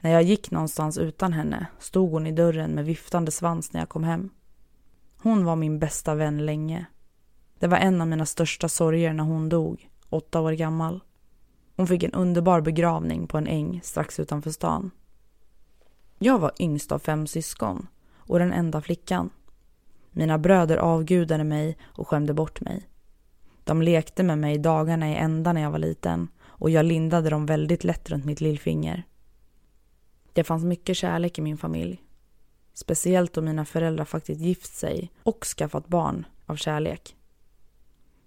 När 0.00 0.10
jag 0.10 0.22
gick 0.22 0.50
någonstans 0.50 0.98
utan 0.98 1.32
henne 1.32 1.66
stod 1.78 2.10
hon 2.10 2.26
i 2.26 2.32
dörren 2.32 2.70
med 2.70 2.84
viftande 2.84 3.30
svans 3.30 3.72
när 3.72 3.80
jag 3.80 3.88
kom 3.88 4.04
hem. 4.04 4.30
Hon 5.16 5.44
var 5.44 5.56
min 5.56 5.78
bästa 5.78 6.14
vän 6.14 6.46
länge. 6.46 6.86
Det 7.58 7.66
var 7.66 7.76
en 7.76 8.00
av 8.00 8.08
mina 8.08 8.26
största 8.26 8.68
sorger 8.68 9.12
när 9.12 9.24
hon 9.24 9.48
dog, 9.48 9.90
åtta 10.08 10.40
år 10.40 10.52
gammal. 10.52 11.00
Hon 11.76 11.86
fick 11.86 12.02
en 12.02 12.12
underbar 12.12 12.60
begravning 12.60 13.26
på 13.26 13.38
en 13.38 13.46
äng 13.46 13.80
strax 13.84 14.20
utanför 14.20 14.50
stan. 14.50 14.90
Jag 16.18 16.38
var 16.38 16.52
yngst 16.58 16.92
av 16.92 16.98
fem 16.98 17.26
syskon 17.26 17.86
och 18.16 18.38
den 18.38 18.52
enda 18.52 18.80
flickan. 18.80 19.30
Mina 20.10 20.38
bröder 20.38 20.76
avgudade 20.76 21.44
mig 21.44 21.78
och 21.82 22.08
skämde 22.08 22.34
bort 22.34 22.60
mig. 22.60 22.88
De 23.64 23.82
lekte 23.82 24.22
med 24.22 24.38
mig 24.38 24.58
dagarna 24.58 25.10
i 25.10 25.14
ända 25.14 25.52
när 25.52 25.60
jag 25.60 25.70
var 25.70 25.78
liten 25.78 26.28
och 26.58 26.70
jag 26.70 26.84
lindade 26.84 27.30
dem 27.30 27.46
väldigt 27.46 27.84
lätt 27.84 28.10
runt 28.10 28.24
mitt 28.24 28.40
lillfinger. 28.40 29.06
Det 30.32 30.44
fanns 30.44 30.64
mycket 30.64 30.96
kärlek 30.96 31.38
i 31.38 31.42
min 31.42 31.58
familj. 31.58 32.04
Speciellt 32.74 33.32
då 33.32 33.40
mina 33.42 33.64
föräldrar 33.64 34.04
faktiskt 34.04 34.40
gift 34.40 34.74
sig 34.74 35.10
och 35.22 35.44
skaffat 35.44 35.88
barn 35.88 36.26
av 36.46 36.56
kärlek. 36.56 37.16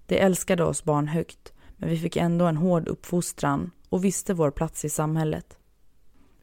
De 0.05 0.19
älskade 0.19 0.63
oss 0.63 0.84
barn 0.84 1.07
högt, 1.07 1.53
men 1.77 1.89
vi 1.89 1.98
fick 1.98 2.15
ändå 2.15 2.46
en 2.46 2.57
hård 2.57 2.88
uppfostran 2.88 3.72
och 3.89 4.05
visste 4.05 4.34
vår 4.34 4.51
plats 4.51 4.86
i 4.86 4.89
samhället. 4.89 5.57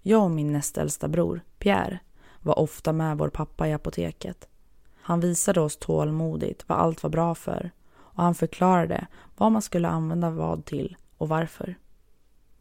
Jag 0.03 0.23
och 0.23 0.31
min 0.31 0.53
näst 0.53 0.79
äldsta 0.79 1.09
bror, 1.09 1.41
Pierre, 1.59 1.99
var 2.41 2.59
ofta 2.59 2.93
med 2.93 3.19
vår 3.19 3.29
pappa 3.29 3.69
i 3.69 3.73
apoteket. 3.73 4.49
Han 4.97 5.21
visade 5.21 5.61
oss 5.61 5.77
tålmodigt 5.77 6.69
vad 6.69 6.79
allt 6.79 7.03
var 7.03 7.11
bra 7.11 7.35
för 7.35 7.71
och 7.91 8.23
han 8.23 8.35
förklarade 8.35 9.07
vad 9.37 9.53
man 9.53 9.63
skulle 9.63 9.89
använda 9.89 10.31
vad 10.31 10.65
till 10.65 10.97
och 11.25 11.31
varför. 11.31 11.75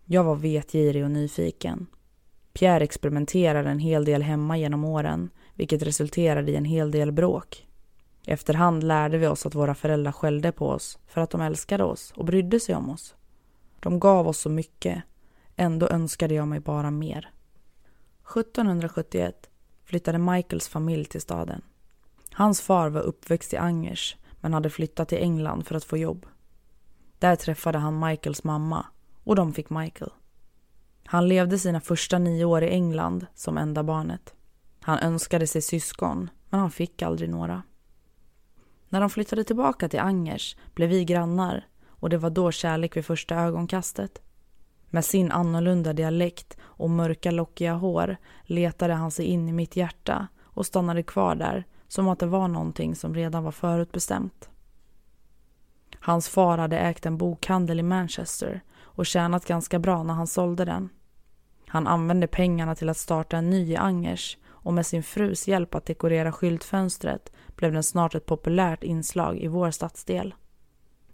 Jag 0.06 0.24
var 0.24 0.36
vetgirig 0.36 1.04
och 1.04 1.12
nyfiken. 1.12 1.88
Pierre 2.54 2.84
experimenterade 2.84 3.70
en 3.70 3.80
hel 3.80 4.06
del 4.06 4.22
hemma 4.22 4.58
genom 4.58 4.84
åren 4.84 5.30
vilket 5.54 5.82
resulterade 5.82 6.52
i 6.52 6.56
en 6.56 6.66
hel 6.66 6.92
del 6.92 7.12
bråk. 7.12 7.68
Efterhand 8.26 8.84
lärde 8.84 9.18
vi 9.18 9.28
oss 9.28 9.46
att 9.46 9.56
våra 9.56 9.76
föräldrar 9.76 10.12
skällde 10.12 10.52
på 10.52 10.68
oss 10.68 11.00
för 11.08 11.22
att 11.22 11.30
de 11.30 11.42
älskade 11.42 11.84
oss 11.84 12.14
och 12.16 12.26
brydde 12.26 12.60
sig 12.60 12.76
om 12.76 12.90
oss. 12.90 13.16
De 13.80 14.00
gav 14.00 14.28
oss 14.28 14.40
så 14.40 14.50
mycket, 14.50 15.04
ändå 15.56 15.88
önskade 15.88 16.34
jag 16.34 16.48
mig 16.48 16.60
bara 16.60 16.92
mer. 16.92 17.32
1771 18.38 19.50
flyttade 19.84 20.18
Michaels 20.18 20.68
familj 20.68 21.06
till 21.06 21.22
staden. 21.22 21.62
Hans 22.32 22.62
far 22.62 22.90
var 22.90 23.02
uppväxt 23.02 23.54
i 23.54 23.58
Angers 23.58 24.18
men 24.42 24.54
hade 24.54 24.70
flyttat 24.70 25.10
till 25.10 25.18
England 25.18 25.68
för 25.68 25.76
att 25.76 25.84
få 25.84 25.98
jobb. 25.98 26.26
Där 27.24 27.36
träffade 27.36 27.78
han 27.78 28.00
Michaels 28.00 28.44
mamma 28.44 28.86
och 29.24 29.36
de 29.36 29.54
fick 29.54 29.70
Michael. 29.70 30.12
Han 31.06 31.28
levde 31.28 31.60
sina 31.60 31.82
första 31.82 32.20
nio 32.20 32.46
år 32.46 32.64
i 32.64 32.70
England 32.70 33.26
som 33.36 33.58
enda 33.58 33.84
barnet. 33.84 34.34
Han 34.82 35.00
önskade 35.00 35.48
sig 35.48 35.62
syskon, 35.62 36.30
men 36.50 36.60
han 36.60 36.72
fick 36.72 37.02
aldrig 37.02 37.30
några. 37.30 37.64
När 38.90 39.00
de 39.00 39.10
flyttade 39.10 39.44
tillbaka 39.44 39.90
till 39.90 40.00
Angers 40.00 40.56
blev 40.74 40.90
vi 40.90 41.06
grannar 41.06 41.68
och 41.88 42.10
det 42.10 42.18
var 42.18 42.30
då 42.30 42.52
kärlek 42.52 42.98
vid 42.98 43.06
första 43.06 43.36
ögonkastet. 43.36 44.22
Med 44.90 45.06
sin 45.06 45.32
annorlunda 45.32 45.94
dialekt 45.94 46.58
och 46.62 46.90
mörka 46.90 47.32
lockiga 47.32 47.74
hår 47.74 48.18
letade 48.44 48.94
han 48.94 49.12
sig 49.12 49.26
in 49.26 49.50
i 49.50 49.54
mitt 49.54 49.76
hjärta 49.76 50.28
och 50.42 50.66
stannade 50.66 51.04
kvar 51.04 51.36
där 51.36 51.64
som 51.88 52.08
att 52.08 52.20
det 52.20 52.26
var 52.26 52.48
någonting 52.48 52.96
som 52.96 53.16
redan 53.16 53.44
var 53.44 53.52
förutbestämt. 53.52 54.50
Hans 56.06 56.30
far 56.30 56.58
hade 56.58 56.80
ägt 56.80 57.06
en 57.06 57.18
bokhandel 57.18 57.80
i 57.80 57.84
Manchester 57.84 58.62
och 58.82 59.06
tjänat 59.06 59.46
ganska 59.46 59.80
bra 59.80 60.04
när 60.04 60.14
han 60.14 60.28
sålde 60.28 60.66
den. 60.66 60.90
Han 61.68 61.88
använde 61.88 62.28
pengarna 62.28 62.76
till 62.76 62.90
att 62.90 62.98
starta 62.98 63.38
en 63.38 63.50
ny 63.50 63.72
i 63.72 63.76
Angers 63.76 64.38
och 64.46 64.74
med 64.74 64.86
sin 64.86 65.04
frus 65.04 65.48
hjälp 65.48 65.76
att 65.76 65.86
dekorera 65.86 66.32
skyltfönstret 66.32 67.32
blev 67.56 67.74
den 67.74 67.84
snart 67.84 68.16
ett 68.16 68.26
populärt 68.26 68.84
inslag 68.84 69.38
i 69.38 69.48
vår 69.48 69.72
stadsdel. 69.72 70.36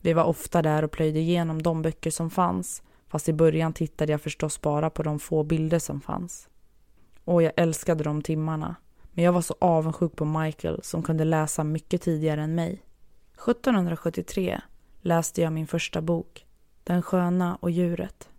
Vi 0.02 0.14
var 0.14 0.24
ofta 0.24 0.62
där 0.62 0.84
och 0.84 0.92
plöjde 0.92 1.20
igenom 1.20 1.62
de 1.62 1.82
böcker 1.82 2.12
som 2.12 2.30
fanns 2.30 2.84
fast 3.08 3.30
i 3.30 3.34
början 3.34 3.74
tittade 3.74 4.12
jag 4.12 4.22
förstås 4.22 4.62
bara 4.62 4.90
på 4.90 5.04
de 5.04 5.20
få 5.20 5.44
bilder 5.44 5.80
som 5.80 6.02
fanns. 6.02 6.50
Och 7.24 7.44
jag 7.44 7.54
älskade 7.58 8.04
de 8.04 8.22
timmarna 8.22 8.76
men 9.12 9.26
jag 9.26 9.34
var 9.34 9.42
så 9.42 9.56
avundsjuk 9.60 10.16
på 10.16 10.26
Michael 10.26 10.80
som 10.84 11.04
kunde 11.04 11.24
läsa 11.24 11.64
mycket 11.64 12.02
tidigare 12.02 12.42
än 12.42 12.56
mig. 12.56 12.84
1773 13.34 14.62
läste 15.02 15.42
jag 15.42 15.54
min 15.54 15.68
första 15.68 16.02
bok, 16.02 16.46
Den 16.84 17.02
sköna 17.02 17.56
och 17.56 17.72
djuret. 17.72 18.30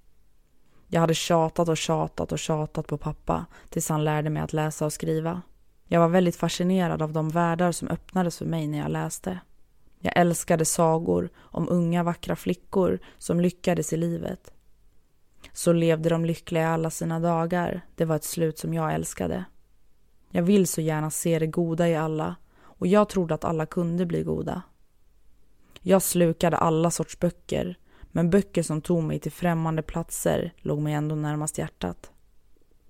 Jag 0.89 1.01
hade 1.01 1.15
tjatat 1.15 1.69
och 1.69 1.77
tjatat 1.77 2.33
och 2.33 2.39
tjatat 2.39 2.87
på 2.87 2.99
pappa 2.99 3.47
tills 3.69 3.89
han 3.89 4.05
lärde 4.05 4.31
mig 4.31 4.43
att 4.43 4.53
läsa 4.53 4.87
och 4.87 4.93
skriva. 4.93 5.43
Jag 5.85 6.01
var 6.01 6.09
väldigt 6.09 6.37
fascinerad 6.37 7.03
av 7.03 7.13
de 7.13 7.29
världar 7.29 7.73
som 7.73 7.89
öppnades 7.89 8.39
för 8.39 8.45
mig 8.45 8.67
när 8.67 8.79
jag 8.79 8.91
läste. 8.91 9.41
Jag 9.99 10.13
älskade 10.17 10.65
sagor 10.65 11.31
om 11.37 11.69
unga 11.69 12.03
vackra 12.03 12.37
flickor 12.37 12.99
som 13.19 13.41
lyckades 13.41 13.93
i 13.93 13.97
livet. 13.97 14.53
Så 15.53 15.73
levde 15.73 16.09
de 16.09 16.25
lyckliga 16.25 16.69
alla 16.69 16.91
sina 16.91 17.21
dagar. 17.21 17.81
Det 17.95 18.05
var 18.05 18.17
ett 18.17 18.25
slut 18.25 18.59
som 18.59 18.75
jag 18.75 18.95
älskade. 18.95 19.45
Jag 20.31 20.43
vill 20.43 20.67
så 20.67 20.81
gärna 20.81 21.11
se 21.11 21.39
det 21.39 21.47
goda 21.47 21.89
i 21.89 21.97
alla 21.97 22.37
och 22.61 22.87
jag 22.87 23.09
trodde 23.09 23.35
att 23.35 23.45
alla 23.45 23.67
kunde 23.67 24.07
bli 24.07 24.23
goda. 24.23 24.63
Jag 25.81 26.03
slukade 26.03 26.57
alla 26.57 26.91
sorts 26.91 27.19
böcker 27.19 27.79
men 28.13 28.31
böcker 28.31 28.63
som 28.63 28.81
tog 28.81 29.03
mig 29.03 29.19
till 29.19 29.33
främmande 29.33 29.83
platser 29.83 30.55
låg 30.59 30.79
mig 30.79 30.95
ändå 30.95 31.15
närmast 31.15 31.59
hjärtat. 31.59 32.11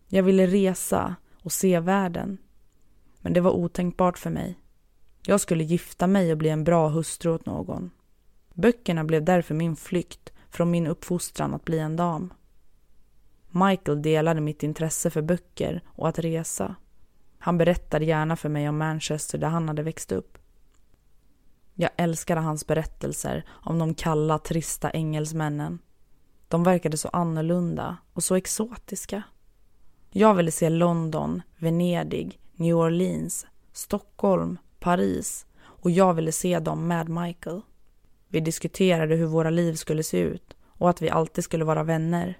Jag 0.09 0.23
ville 0.23 0.47
resa 0.47 1.17
och 1.43 1.53
se 1.53 1.81
världen. 1.81 2.39
Men 3.21 3.33
det 3.33 3.41
var 3.41 3.51
otänkbart 3.51 4.19
för 4.19 4.31
mig. 4.31 4.59
Jag 5.27 5.41
skulle 5.41 5.65
gifta 5.65 6.07
mig 6.07 6.33
och 6.33 6.39
bli 6.39 6.49
en 6.49 6.65
bra 6.65 6.89
hustru 6.89 7.31
åt 7.33 7.47
någon. 7.47 7.91
Böckerna 8.55 9.05
blev 9.05 9.25
därför 9.25 9.55
min 9.55 9.77
flykt 9.77 10.33
från 10.51 10.71
min 10.71 10.87
uppfostran 10.87 11.55
att 11.55 11.65
bli 11.65 11.79
en 11.79 11.97
dam. 11.97 12.33
Michael 13.49 14.03
delade 14.03 14.41
mitt 14.41 14.63
intresse 14.63 15.11
för 15.11 15.23
böcker 15.23 15.83
och 15.87 16.09
att 16.09 16.19
resa. 16.19 16.77
Han 17.39 17.59
berättade 17.59 18.05
gärna 18.05 18.37
för 18.37 18.49
mig 18.49 18.69
om 18.69 18.79
Manchester 18.79 19.39
där 19.39 19.49
han 19.49 19.69
hade 19.69 19.83
växt 19.83 20.13
upp. 20.13 20.39
Jag 21.81 21.91
älskade 21.97 22.41
hans 22.41 22.67
berättelser 22.67 23.45
om 23.51 23.79
de 23.79 23.95
kalla, 23.95 24.39
trista 24.39 24.91
engelsmännen. 24.91 25.79
De 26.49 26.65
verkade 26.65 26.97
så 26.97 27.09
annorlunda 27.09 27.97
och 28.13 28.25
så 28.25 28.35
exotiska. 28.35 29.23
Jag 30.11 30.35
ville 30.35 30.51
se 30.51 30.69
London, 30.69 31.43
Venedig, 31.59 32.41
New 32.53 32.77
Orleans, 32.77 33.47
Stockholm, 33.73 34.59
Paris 34.79 35.47
och 35.63 35.91
jag 35.91 36.15
ville 36.15 36.33
se 36.33 36.59
dem 36.59 36.89
med 36.89 37.09
Michael. 37.09 37.61
Vi 38.29 38.41
diskuterade 38.41 39.15
hur 39.17 39.27
våra 39.27 39.51
liv 39.51 39.75
skulle 39.75 40.03
se 40.03 40.19
ut 40.19 40.57
och 40.67 40.91
att 40.91 41.03
vi 41.03 41.11
alltid 41.11 41.45
skulle 41.45 41.65
vara 41.65 41.83
vänner. 41.83 42.39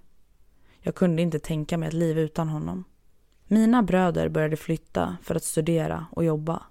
Jag 0.81 0.95
kunde 0.95 1.23
inte 1.23 1.39
tänka 1.39 1.79
mig 1.79 1.89
ett 1.89 1.95
liv 1.95 2.19
utan 2.19 2.49
honom. 2.49 2.85
Mina 3.47 3.83
bröder 3.83 4.29
började 4.29 4.57
flytta 4.57 5.17
för 5.23 5.35
att 5.35 5.45
studera 5.45 6.07
och 6.13 6.25
jobba. 6.25 6.63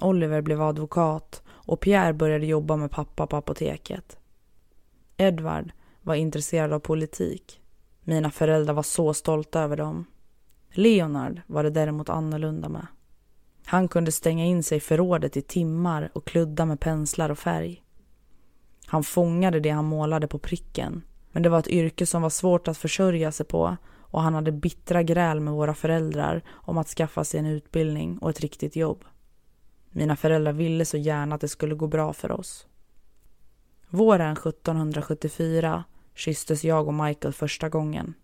Oliver 0.00 0.40
blev 0.40 0.62
advokat 0.62 1.42
och 1.48 1.80
Pierre 1.80 2.12
började 2.12 2.46
jobba 2.46 2.76
med 2.76 2.90
pappa 2.90 3.26
på 3.26 3.36
apoteket. 3.36 4.16
Edward 5.16 5.72
var 6.02 6.14
intresserad 6.14 6.72
av 6.72 6.78
politik. 6.78 7.60
Mina 8.00 8.30
föräldrar 8.30 8.74
var 8.74 8.82
så 8.82 9.14
stolta 9.14 9.60
över 9.60 9.76
dem. 9.76 10.04
Leonard 10.70 11.40
var 11.46 11.62
det 11.62 11.70
däremot 11.70 12.08
annorlunda 12.08 12.68
med. 12.68 12.86
Han 13.64 13.88
kunde 13.88 14.12
stänga 14.12 14.44
in 14.44 14.62
sig 14.62 14.78
i 14.78 14.80
förrådet 14.80 15.36
i 15.36 15.42
timmar 15.42 16.10
och 16.12 16.26
kludda 16.26 16.66
med 16.66 16.80
penslar 16.80 17.30
och 17.30 17.38
färg. 17.38 17.82
Han 18.86 19.04
fångade 19.04 19.60
det 19.60 19.70
han 19.70 19.84
målade 19.84 20.26
på 20.26 20.38
pricken. 20.38 21.02
Men 21.32 21.42
det 21.42 21.48
var 21.48 21.58
ett 21.58 21.68
yrke 21.68 22.06
som 22.06 22.22
var 22.22 22.30
svårt 22.30 22.68
att 22.68 22.78
försörja 22.78 23.32
sig 23.32 23.46
på 23.46 23.76
och 24.14 24.22
han 24.22 24.34
hade 24.34 24.52
bittra 24.52 25.02
gräl 25.02 25.40
med 25.40 25.54
våra 25.54 25.74
föräldrar 25.74 26.42
om 26.50 26.78
att 26.78 26.88
skaffa 26.88 27.24
sig 27.24 27.40
en 27.40 27.46
utbildning 27.46 28.18
och 28.18 28.30
ett 28.30 28.40
riktigt 28.40 28.76
jobb. 28.76 29.04
Mina 29.96 30.16
föräldrar 30.16 30.52
ville 30.52 30.84
så 30.84 30.96
gärna 30.96 31.34
att 31.34 31.40
det 31.40 31.48
skulle 31.48 31.74
gå 31.74 31.86
bra 31.86 32.12
för 32.12 32.32
oss. 32.32 32.66
Våren 33.88 34.32
1774 34.32 35.84
kysstes 36.14 36.64
jag 36.64 36.88
och 36.88 36.94
Michael 36.94 37.34
första 37.34 37.68
gången. 37.68 38.14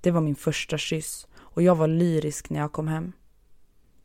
Det 0.00 0.10
var 0.10 0.20
min 0.20 0.36
första 0.36 0.78
kyss 0.78 1.26
och 1.36 1.62
jag 1.62 1.74
var 1.74 1.88
lyrisk 1.88 2.50
när 2.50 2.60
jag 2.60 2.72
kom 2.72 2.88
hem. 2.88 3.12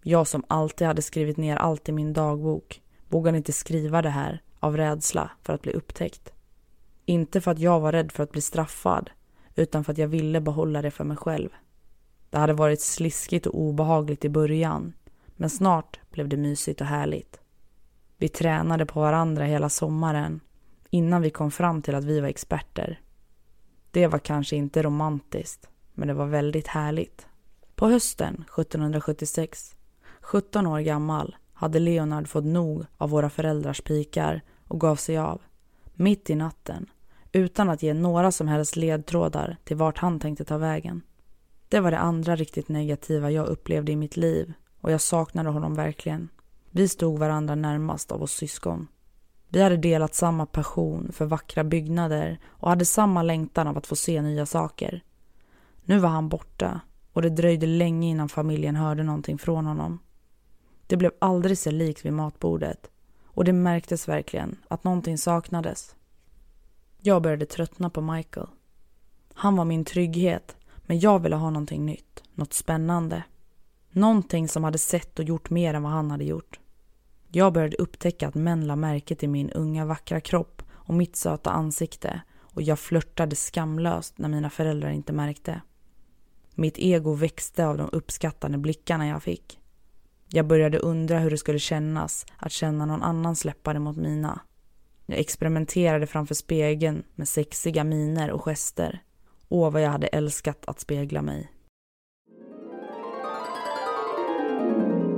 Jag 0.02 0.28
som 0.28 0.44
alltid 0.48 0.88
hade 0.88 1.02
skrivit 1.02 1.38
ner 1.38 1.56
allt 1.56 1.90
i 1.90 1.92
min 1.92 2.14
dagbok 2.14 2.82
vågade 3.10 3.38
inte 3.38 3.54
skriva 3.54 4.02
det 4.02 4.10
här 4.10 4.42
av 4.60 4.78
rädsla 4.78 5.32
för 5.44 5.54
att 5.54 5.62
bli 5.62 5.74
upptäckt. 5.74 6.34
Inte 7.06 7.42
för 7.42 7.52
att 7.52 7.60
jag 7.60 7.80
var 7.80 7.92
rädd 7.92 8.12
för 8.12 8.24
att 8.24 8.32
bli 8.32 8.42
straffad 8.42 9.10
utan 9.56 9.84
för 9.84 9.92
att 9.92 9.98
jag 9.98 10.08
ville 10.08 10.42
behålla 10.42 10.82
det 10.82 10.92
för 10.92 11.04
mig 11.04 11.18
själv. 11.18 11.50
Det 12.30 12.38
hade 12.38 12.54
varit 12.54 12.82
sliskigt 12.82 13.46
och 13.46 13.60
obehagligt 13.60 14.26
i 14.26 14.30
början 14.30 14.94
men 15.42 15.50
snart 15.50 16.00
blev 16.12 16.28
det 16.28 16.38
mysigt 16.38 16.82
och 16.82 16.88
härligt. 16.88 17.40
Vi 18.18 18.30
tränade 18.30 18.86
på 18.86 19.00
varandra 19.00 19.44
hela 19.44 19.70
sommaren 19.70 20.40
innan 20.90 21.22
vi 21.22 21.30
kom 21.30 21.52
fram 21.52 21.82
till 21.82 21.96
att 21.96 22.04
vi 22.04 22.20
var 22.20 22.28
experter. 22.28 23.02
Det 23.92 24.08
var 24.08 24.20
kanske 24.20 24.56
inte 24.56 24.84
romantiskt, 24.84 25.70
men 25.94 26.08
det 26.08 26.14
var 26.14 26.26
väldigt 26.26 26.68
härligt. 26.68 27.28
På 27.76 27.88
hösten 27.88 28.34
1776, 28.34 29.76
17 30.22 30.68
år 30.68 30.80
gammal, 30.80 31.36
hade 31.54 31.80
Leonard 31.80 32.28
fått 32.28 32.46
nog 32.46 32.86
av 32.98 33.10
våra 33.10 33.30
föräldrars 33.30 33.82
pikar 33.82 34.42
och 34.68 34.80
gav 34.80 34.96
sig 34.96 35.18
av. 35.18 35.42
Mitt 35.94 36.30
i 36.30 36.36
natten, 36.36 36.90
utan 37.32 37.70
att 37.70 37.84
ge 37.84 37.94
några 37.94 38.32
som 38.32 38.48
helst 38.48 38.76
ledtrådar 38.76 39.58
till 39.64 39.78
vart 39.78 39.98
han 39.98 40.20
tänkte 40.20 40.46
ta 40.46 40.58
vägen. 40.58 41.02
Det 41.70 41.80
var 41.80 41.92
det 41.92 42.00
andra 42.00 42.36
riktigt 42.36 42.70
negativa 42.70 43.32
jag 43.32 43.48
upplevde 43.48 43.92
i 43.92 43.96
mitt 43.96 44.18
liv 44.18 44.54
och 44.82 44.92
jag 44.92 45.02
saknade 45.02 45.50
honom 45.50 45.76
verkligen. 45.76 46.30
Vi 46.72 46.88
stod 46.88 47.20
varandra 47.20 47.56
närmast 47.56 48.12
av 48.12 48.24
oss 48.24 48.32
syskon. 48.32 48.88
Vi 49.50 49.62
hade 49.62 49.78
delat 49.78 50.16
samma 50.16 50.46
passion 50.46 51.12
för 51.14 51.26
vackra 51.26 51.64
byggnader 51.64 52.40
och 52.48 52.70
hade 52.70 52.86
samma 52.86 53.24
längtan 53.24 53.68
av 53.68 53.78
att 53.78 53.88
få 53.88 53.96
se 53.96 54.22
nya 54.22 54.46
saker. 54.46 55.04
Nu 55.84 56.00
var 56.00 56.10
han 56.10 56.30
borta 56.30 56.82
och 57.14 57.22
det 57.22 57.30
dröjde 57.30 57.68
länge 57.68 58.08
innan 58.08 58.30
familjen 58.30 58.76
hörde 58.76 59.04
någonting 59.04 59.38
från 59.38 59.66
honom. 59.66 60.00
Det 60.88 60.98
blev 60.98 61.12
aldrig 61.20 61.58
sig 61.58 61.74
likt 61.74 62.06
vid 62.06 62.14
matbordet 62.14 62.90
och 63.26 63.44
det 63.44 63.54
märktes 63.54 64.08
verkligen 64.08 64.58
att 64.68 64.84
någonting 64.84 65.18
saknades. 65.18 65.96
Jag 67.02 67.22
började 67.22 67.46
tröttna 67.46 67.90
på 67.90 68.02
Michael. 68.02 68.48
Han 69.34 69.56
var 69.56 69.66
min 69.66 69.86
trygghet, 69.86 70.56
men 70.78 71.00
jag 71.00 71.20
ville 71.20 71.36
ha 71.36 71.50
någonting 71.50 71.86
nytt, 71.86 72.24
något 72.34 72.54
spännande. 72.54 73.24
Någonting 73.92 74.48
som 74.48 74.64
hade 74.64 74.78
sett 74.78 75.20
och 75.20 75.26
gjort 75.26 75.50
mer 75.50 75.74
än 75.74 75.84
vad 75.84 75.92
han 75.92 76.12
hade 76.12 76.24
gjort. 76.24 76.60
Jag 77.28 77.54
började 77.54 77.78
upptäcka 77.78 78.28
att 78.28 78.36
män 78.36 78.68
la 78.68 78.76
märke 78.76 79.16
till 79.16 79.30
min 79.30 79.52
unga 79.52 79.86
vackra 79.86 80.22
kropp 80.22 80.62
och 80.72 80.94
mitt 80.94 81.16
söta 81.16 81.52
ansikte 81.52 82.22
och 82.40 82.62
jag 82.62 82.80
flörtade 82.80 83.36
skamlöst 83.36 84.18
när 84.18 84.30
mina 84.30 84.50
föräldrar 84.50 84.90
inte 84.90 85.14
märkte. 85.14 85.62
Mitt 86.56 86.78
ego 86.78 87.14
växte 87.14 87.66
av 87.66 87.78
de 87.78 87.90
uppskattande 87.92 88.58
blickarna 88.58 89.08
jag 89.08 89.24
fick. 89.24 89.60
Jag 90.30 90.48
började 90.48 90.78
undra 90.78 91.20
hur 91.20 91.32
det 91.32 91.38
skulle 91.38 91.60
kännas 91.60 92.26
att 92.38 92.52
känna 92.52 92.86
någon 92.86 93.04
annans 93.04 93.46
läppar 93.46 93.80
mot 93.80 93.98
mina. 93.98 94.40
Jag 95.06 95.20
experimenterade 95.20 96.08
framför 96.08 96.36
spegeln 96.36 97.04
med 97.16 97.28
sexiga 97.28 97.84
miner 97.84 98.32
och 98.32 98.44
gester. 98.44 99.04
Åh, 99.50 99.72
vad 99.72 99.82
jag 99.82 99.90
hade 99.90 100.08
älskat 100.08 100.66
att 100.66 100.80
spegla 100.80 101.22
mig. 101.22 101.52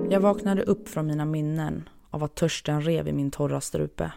Jag 0.10 0.20
vaknade 0.20 0.64
upp 0.64 0.90
från 0.90 1.08
mina 1.08 1.26
minnen 1.26 1.90
av 2.10 2.24
att 2.24 2.36
törsten 2.36 2.82
rev 2.82 3.08
i 3.08 3.14
min 3.14 3.32
torra 3.32 3.62
strupe. 3.62 4.12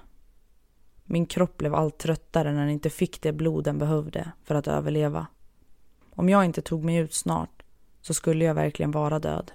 Min 1.05 1.27
kropp 1.27 1.57
blev 1.57 1.75
allt 1.75 1.99
tröttare 1.99 2.53
när 2.53 2.61
den 2.61 2.71
inte 2.71 2.91
fick 2.91 3.23
det 3.23 3.33
blod 3.33 3.65
den 3.65 3.79
behövde 3.79 4.33
för 4.45 4.55
att 4.55 4.69
överleva. 4.69 5.27
Om 6.11 6.29
jag 6.29 6.45
inte 6.45 6.63
tog 6.63 6.85
mig 6.85 6.97
ut 6.97 7.15
snart 7.15 7.63
så 8.01 8.15
skulle 8.15 8.45
jag 8.45 8.55
verkligen 8.55 8.91
vara 8.91 9.19
död. 9.19 9.53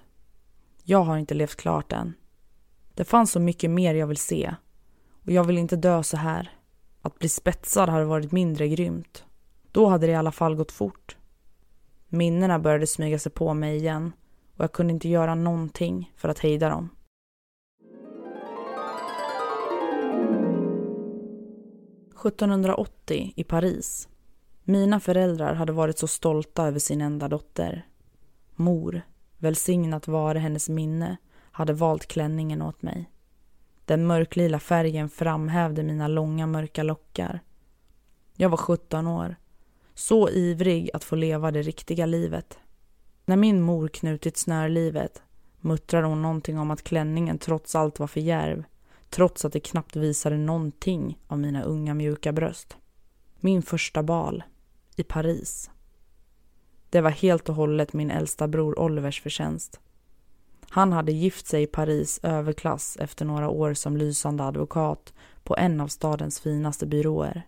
Jag 0.83 1.03
har 1.03 1.17
inte 1.17 1.33
levt 1.33 1.55
klart 1.55 1.91
än. 1.91 2.13
Det 2.93 3.03
fanns 3.03 3.31
så 3.31 3.39
mycket 3.39 3.69
mer 3.69 3.93
jag 3.93 4.07
vill 4.07 4.17
se 4.17 4.55
och 5.25 5.31
jag 5.31 5.43
vill 5.43 5.57
inte 5.57 5.75
dö 5.75 6.03
så 6.03 6.17
här. 6.17 6.57
Att 7.01 7.19
bli 7.19 7.29
spetsad 7.29 7.89
hade 7.89 8.05
varit 8.05 8.31
mindre 8.31 8.67
grymt. 8.67 9.25
Då 9.71 9.87
hade 9.87 10.07
det 10.07 10.11
i 10.11 10.15
alla 10.15 10.31
fall 10.31 10.55
gått 10.55 10.71
fort. 10.71 11.17
Minnena 12.07 12.59
började 12.59 12.87
smyga 12.87 13.19
sig 13.19 13.31
på 13.31 13.53
mig 13.53 13.75
igen 13.75 14.11
och 14.61 14.65
jag 14.65 14.71
kunde 14.71 14.93
inte 14.93 15.09
göra 15.09 15.35
någonting 15.35 16.11
för 16.15 16.29
att 16.29 16.39
hejda 16.39 16.69
dem. 16.69 16.89
–1780 22.15 23.33
i 23.35 23.43
Paris. 23.43 24.09
Mina 24.63 24.99
föräldrar 24.99 25.53
hade 25.53 25.71
varit 25.71 25.97
så 25.97 26.07
stolta 26.07 26.67
över 26.67 26.79
sin 26.79 27.01
enda 27.01 27.27
dotter. 27.27 27.87
Mor, 28.55 29.01
välsignat 29.37 30.07
vare 30.07 30.39
hennes 30.39 30.69
minne, 30.69 31.17
hade 31.51 31.73
valt 31.73 32.05
klänningen 32.05 32.61
åt 32.61 32.81
mig. 32.81 33.11
Den 33.85 34.07
mörklila 34.07 34.59
färgen 34.59 35.09
framhävde 35.09 35.83
mina 35.83 36.07
långa 36.07 36.47
mörka 36.47 36.83
lockar. 36.83 37.39
Jag 38.35 38.49
var 38.49 38.57
17 38.57 39.07
år, 39.07 39.35
så 39.93 40.29
ivrig 40.29 40.89
att 40.93 41.03
få 41.03 41.15
leva 41.15 41.51
det 41.51 41.61
riktiga 41.61 42.05
livet. 42.05 42.59
När 43.25 43.35
min 43.35 43.61
mor 43.61 43.87
knutit 43.87 44.37
snörlivet 44.37 45.21
muttrade 45.59 46.07
hon 46.07 46.21
någonting 46.21 46.59
om 46.59 46.71
att 46.71 46.83
klänningen 46.83 47.37
trots 47.37 47.75
allt 47.75 47.99
var 47.99 48.07
för 48.07 48.21
järv, 48.21 48.63
trots 49.09 49.45
att 49.45 49.53
det 49.53 49.59
knappt 49.59 49.95
visade 49.95 50.37
någonting 50.37 51.19
av 51.27 51.39
mina 51.39 51.63
unga 51.63 51.93
mjuka 51.93 52.31
bröst. 52.31 52.77
Min 53.39 53.61
första 53.61 54.03
bal, 54.03 54.43
i 54.95 55.03
Paris. 55.03 55.69
Det 56.89 57.01
var 57.01 57.09
helt 57.09 57.49
och 57.49 57.55
hållet 57.55 57.93
min 57.93 58.11
äldsta 58.11 58.47
bror 58.47 58.79
Olivers 58.79 59.21
förtjänst. 59.21 59.79
Han 60.69 60.91
hade 60.91 61.11
gift 61.11 61.47
sig 61.47 61.63
i 61.63 61.67
Paris 61.67 62.19
överklass 62.23 62.97
efter 62.99 63.25
några 63.25 63.49
år 63.49 63.73
som 63.73 63.97
lysande 63.97 64.43
advokat 64.43 65.13
på 65.43 65.57
en 65.57 65.81
av 65.81 65.87
stadens 65.87 66.39
finaste 66.39 66.85
byråer. 66.85 67.47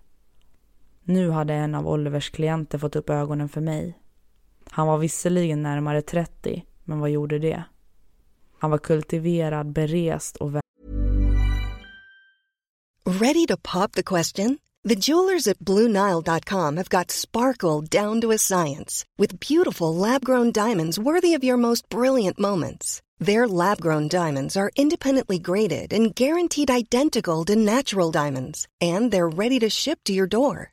Nu 1.03 1.29
hade 1.29 1.53
en 1.53 1.75
av 1.75 1.87
Olivers 1.87 2.29
klienter 2.29 2.77
fått 2.77 2.95
upp 2.95 3.09
ögonen 3.09 3.49
för 3.49 3.61
mig. 3.61 3.99
Han 4.75 4.87
var 4.87 4.97
visserligen 4.97 5.63
närmare 5.63 6.01
30, 6.01 6.65
men 6.83 6.99
vad 6.99 7.09
gjorde 7.09 7.39
det? 7.39 7.63
Han 8.59 8.71
var 8.71 8.77
kultiverad, 8.77 9.73
berest 9.73 10.37
och 10.37 10.55
väl... 10.55 10.61
Ready 13.05 13.45
to 13.47 13.57
pop 13.73 13.91
the 13.91 14.03
question? 14.03 14.57
The 14.89 14.95
jewelers 14.95 15.47
at 15.47 15.59
BlueNile.com 15.59 16.77
have 16.77 16.89
got 16.89 17.11
sparkle 17.11 17.81
down 17.81 18.21
to 18.21 18.31
a 18.31 18.37
science 18.37 19.05
with 19.17 19.39
beautiful 19.39 19.95
lab-grown 19.95 20.51
diamonds 20.51 20.99
worthy 20.99 21.37
of 21.37 21.43
your 21.43 21.57
most 21.57 21.89
brilliant 21.89 22.39
moments. 22.39 23.01
Their 23.25 23.47
lab 23.47 23.79
grown 23.79 24.07
diamonds 24.07 24.57
are 24.57 24.71
independently 24.75 25.39
graded 25.39 25.93
and 25.93 26.15
guaranteed 26.15 26.71
identical 26.71 27.45
to 27.45 27.55
natural 27.55 28.11
diamonds, 28.11 28.67
and 28.81 29.11
they're 29.11 29.37
ready 29.37 29.59
to 29.59 29.69
ship 29.69 29.99
to 30.05 30.13
your 30.13 30.27
door. 30.27 30.72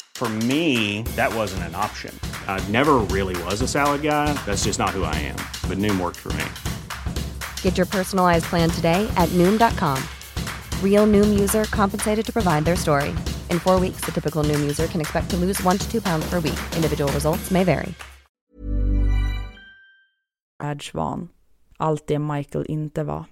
For 0.21 0.29
me, 0.29 1.01
that 1.15 1.33
wasn't 1.33 1.63
an 1.63 1.73
option. 1.73 2.13
I 2.47 2.63
never 2.69 2.99
really 3.09 3.35
was 3.45 3.63
a 3.63 3.67
salad 3.67 4.03
guy. 4.03 4.31
That's 4.45 4.65
just 4.65 4.77
not 4.77 4.91
who 4.91 5.03
I 5.03 5.15
am. 5.15 5.39
But 5.67 5.79
Noom 5.79 5.99
worked 5.99 6.19
for 6.19 6.31
me. 6.33 6.45
Get 7.63 7.75
your 7.75 7.87
personalized 7.87 8.45
plan 8.45 8.69
today 8.69 9.11
at 9.17 9.29
Noom.com. 9.29 9.97
Real 10.83 11.07
Noom 11.07 11.39
user 11.39 11.63
compensated 11.63 12.23
to 12.23 12.31
provide 12.31 12.65
their 12.65 12.75
story. 12.75 13.09
In 13.49 13.59
four 13.59 13.79
weeks, 13.79 14.01
the 14.05 14.11
typical 14.11 14.43
Noom 14.43 14.59
user 14.59 14.85
can 14.85 15.01
expect 15.01 15.31
to 15.31 15.37
lose 15.37 15.59
one 15.63 15.79
to 15.79 15.91
two 15.91 16.01
pounds 16.01 16.29
per 16.29 16.39
week. 16.39 16.59
Individual 16.75 17.11
results 17.13 17.49
may 17.49 17.63
vary. 17.63 17.93
Världsvan. 20.59 21.29
Allt 21.77 22.07
det 22.07 22.19
Michael 22.19 22.65
inte 22.67 23.03
var. 23.03 23.25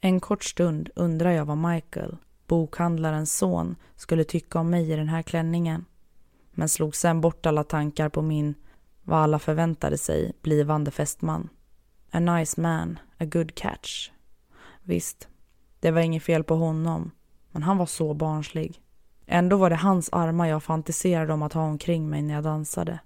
En 0.00 0.20
kort 0.20 0.44
stund 0.44 0.90
undrar 0.96 1.30
jag 1.30 1.44
vad 1.44 1.58
Michael, 1.58 2.16
bokhandlarens 2.46 3.36
son, 3.36 3.76
skulle 3.96 4.24
tycka 4.24 4.58
om 4.58 4.70
mig 4.70 4.92
i 4.92 4.96
den 4.96 5.08
här 5.08 5.22
klänningen. 5.22 5.84
Men 6.54 6.68
slog 6.68 6.96
sen 6.96 7.20
bort 7.20 7.46
alla 7.46 7.64
tankar 7.64 8.08
på 8.08 8.22
min 8.22 8.54
vad 9.02 9.18
alla 9.18 9.38
förväntade 9.38 9.98
sig 9.98 10.32
blivande 10.42 10.90
fästman. 10.90 11.48
A 12.10 12.20
nice 12.20 12.60
man, 12.60 12.98
a 13.18 13.24
good 13.24 13.54
catch. 13.54 14.10
Visst, 14.82 15.28
det 15.80 15.90
var 15.90 16.00
inget 16.00 16.22
fel 16.22 16.44
på 16.44 16.54
honom, 16.54 17.10
men 17.50 17.62
han 17.62 17.78
var 17.78 17.86
så 17.86 18.14
barnslig. 18.14 18.80
Ändå 19.26 19.56
var 19.56 19.70
det 19.70 19.76
hans 19.76 20.08
armar 20.12 20.46
jag 20.46 20.62
fantiserade 20.62 21.32
om 21.32 21.42
att 21.42 21.52
ha 21.52 21.62
omkring 21.62 22.10
mig 22.10 22.22
när 22.22 22.34
jag 22.34 22.44
dansade. 22.44 22.98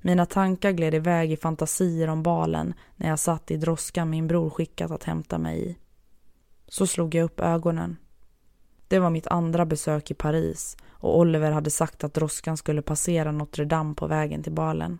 Mina 0.00 0.26
tankar 0.26 0.70
gled 0.70 0.94
iväg 0.94 1.32
i 1.32 1.36
fantasier 1.36 2.08
om 2.08 2.22
balen 2.22 2.74
när 2.96 3.08
jag 3.08 3.18
satt 3.18 3.50
i 3.50 3.56
droskan 3.56 4.10
min 4.10 4.26
bror 4.26 4.50
skickat 4.50 4.90
att 4.90 5.04
hämta 5.04 5.38
mig 5.38 5.70
i. 5.70 5.78
Så 6.68 6.86
slog 6.86 7.14
jag 7.14 7.24
upp 7.24 7.40
ögonen. 7.40 7.96
Det 8.94 9.00
var 9.00 9.10
mitt 9.10 9.26
andra 9.26 9.66
besök 9.66 10.10
i 10.10 10.14
Paris 10.14 10.76
och 10.90 11.18
Oliver 11.18 11.50
hade 11.50 11.70
sagt 11.70 12.04
att 12.04 12.14
droskan 12.14 12.56
skulle 12.56 12.82
passera 12.82 13.32
Notre 13.32 13.64
Dame 13.64 13.94
på 13.94 14.06
vägen 14.06 14.42
till 14.42 14.52
balen. 14.52 14.98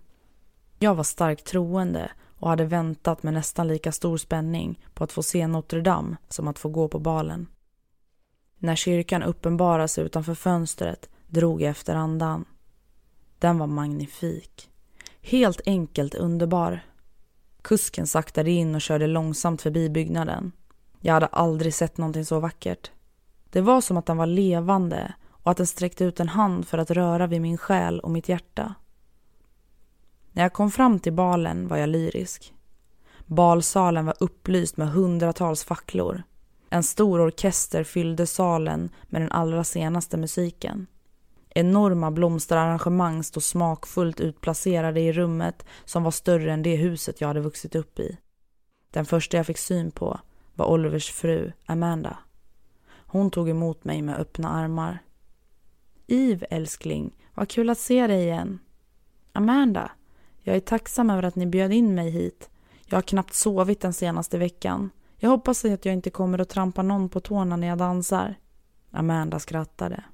Jag 0.78 0.94
var 0.94 1.04
starkt 1.04 1.44
troende 1.44 2.11
och 2.38 2.48
hade 2.48 2.64
väntat 2.64 3.22
med 3.22 3.35
nästan 3.35 3.68
lika 3.68 3.92
stor 3.92 4.16
spänning 4.16 4.85
på 4.94 5.04
att 5.04 5.12
få 5.12 5.22
se 5.22 5.46
Notre 5.46 5.80
Dame 5.80 6.16
som 6.28 6.48
att 6.48 6.59
få 6.59 6.68
gå 6.68 6.88
på 6.88 6.98
balen. 6.98 7.46
När 8.59 8.76
kyrkan 8.76 9.22
uppenbarade 9.22 9.88
sig 9.88 10.04
utanför 10.04 10.35
fönstret 10.35 11.09
drog 11.26 11.62
jag 11.62 11.70
efter 11.70 11.94
andan. 11.94 12.44
Den 13.38 13.59
var 13.59 13.66
magnifik. 13.66 14.70
Helt 15.20 15.61
enkelt 15.66 16.14
underbar. 16.14 16.80
Kusken 17.62 18.07
saktade 18.07 18.50
in 18.50 18.74
och 18.74 18.80
körde 18.80 19.07
långsamt 19.07 19.62
förbi 19.62 19.90
byggnaden. 19.90 20.52
Jag 21.00 21.14
hade 21.14 21.26
aldrig 21.26 21.74
sett 21.74 21.98
någonting 21.98 22.24
så 22.24 22.40
vackert. 22.40 22.90
Det 23.55 23.61
var 23.61 23.81
som 23.81 23.97
att 23.97 24.07
den 24.07 24.17
var 24.17 24.27
levande 24.27 25.14
och 25.31 25.51
att 25.51 25.57
den 25.57 25.67
sträckte 25.67 26.05
ut 26.05 26.21
en 26.21 26.29
hand 26.29 26.69
för 26.69 26.79
att 26.79 26.90
röra 26.90 27.27
vid 27.27 27.40
min 27.40 27.59
själ 27.59 28.01
och 28.01 28.11
mitt 28.11 28.29
hjärta. 28.29 28.75
När 30.33 30.43
jag 30.43 30.53
kom 30.53 30.71
fram 30.71 30.99
till 30.99 31.12
balen 31.12 31.69
var 31.69 31.77
jag 31.77 31.88
lyrisk. 31.88 32.55
Balsalen 33.27 34.07
var 34.07 34.14
upplyst 34.21 34.77
med 34.77 34.88
hundratals 34.88 35.64
facklor. 35.64 36.23
En 36.71 36.83
stor 36.83 37.21
orkester 37.21 37.85
fyllde 37.85 38.27
salen 38.27 38.90
med 39.09 39.23
den 39.23 39.33
allra 39.33 39.64
senaste 39.64 40.17
musiken. 40.17 40.87
Enorma 41.51 42.11
blomsterarrangemang 42.11 43.25
stod 43.25 43.43
smakfullt 43.43 44.21
utplacerade 44.21 45.01
i 45.01 45.12
rummet 45.12 45.67
som 45.85 46.03
var 46.03 46.11
större 46.11 46.53
än 46.53 46.62
det 46.62 46.77
huset 46.77 47.21
jag 47.21 47.29
hade 47.29 47.40
vuxit 47.40 47.75
upp 47.75 47.99
i. 47.99 48.19
Den 48.90 49.07
första 49.07 49.37
jag 49.37 49.47
fick 49.47 49.59
syn 49.59 49.90
på 49.90 50.21
var 50.55 50.67
Olivers 50.67 51.11
fru 51.11 51.53
Amanda. 51.67 52.19
Hon 53.14 53.31
tog 53.31 53.48
emot 53.48 53.85
mig 53.85 54.03
med 54.03 54.16
öppna 54.16 54.48
armar. 54.48 54.98
Iv, 56.07 56.44
älskling, 56.50 57.16
vad 57.35 57.48
kul 57.48 57.70
att 57.70 57.79
se 57.79 58.07
dig 58.07 58.22
igen. 58.22 58.59
Amanda, 59.33 59.90
jag 60.42 60.57
är 60.57 60.61
tacksam 60.61 61.11
över 61.11 61.22
att 61.22 61.37
ni 61.37 61.46
bjöd 61.46 61.72
in 61.72 61.94
mig 61.94 62.11
hit. 62.11 62.50
Jag 62.87 62.96
har 62.96 63.03
knappt 63.03 63.35
sovit 63.35 63.81
den 63.81 63.92
senaste 63.92 64.38
veckan. 64.38 64.90
Jag 65.16 65.31
hoppas 65.31 65.64
att 65.64 65.85
jag 65.85 65.94
inte 65.94 66.11
kommer 66.11 66.38
att 66.38 66.48
trampa 66.48 66.83
någon 66.83 67.09
på 67.09 67.20
tårna 67.20 67.57
när 67.57 67.66
jag 67.66 67.79
dansar. 67.79 68.35
Amanda 68.90 69.38
skrattade. 69.38 70.05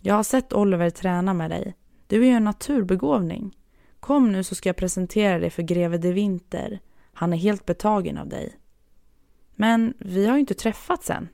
Jag 0.00 0.14
har 0.14 0.22
sett 0.22 0.52
Oliver 0.52 0.90
träna 0.90 1.34
med 1.34 1.50
dig. 1.50 1.76
Du 2.06 2.22
är 2.22 2.26
ju 2.26 2.32
en 2.32 2.44
naturbegåvning. 2.44 3.56
Kom 4.00 4.32
nu 4.32 4.44
så 4.44 4.54
ska 4.54 4.68
jag 4.68 4.76
presentera 4.76 5.38
dig 5.38 5.50
för 5.50 5.62
greve 5.62 5.98
de 5.98 6.12
Winter. 6.12 6.80
Han 7.12 7.32
är 7.32 7.36
helt 7.36 7.66
betagen 7.66 8.18
av 8.18 8.28
dig. 8.28 8.58
Men 9.54 9.94
vi 9.98 10.26
har 10.26 10.34
ju 10.34 10.40
inte 10.40 10.54
träffats 10.54 11.10
än. 11.10 11.28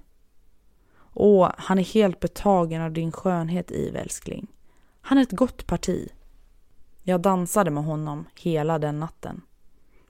Åh, 1.21 1.53
han 1.57 1.79
är 1.79 1.83
helt 1.83 2.21
betagen 2.21 2.83
av 2.83 2.93
din 2.93 3.13
skönhet, 3.13 3.71
Iv, 3.71 3.97
älskling. 3.97 4.47
Han 5.01 5.19
är 5.19 5.23
ett 5.23 5.33
gott 5.33 5.67
parti. 5.67 6.09
Jag 7.03 7.21
dansade 7.21 7.71
med 7.71 7.85
honom 7.85 8.25
hela 8.35 8.79
den 8.79 9.01
natten. 9.01 9.43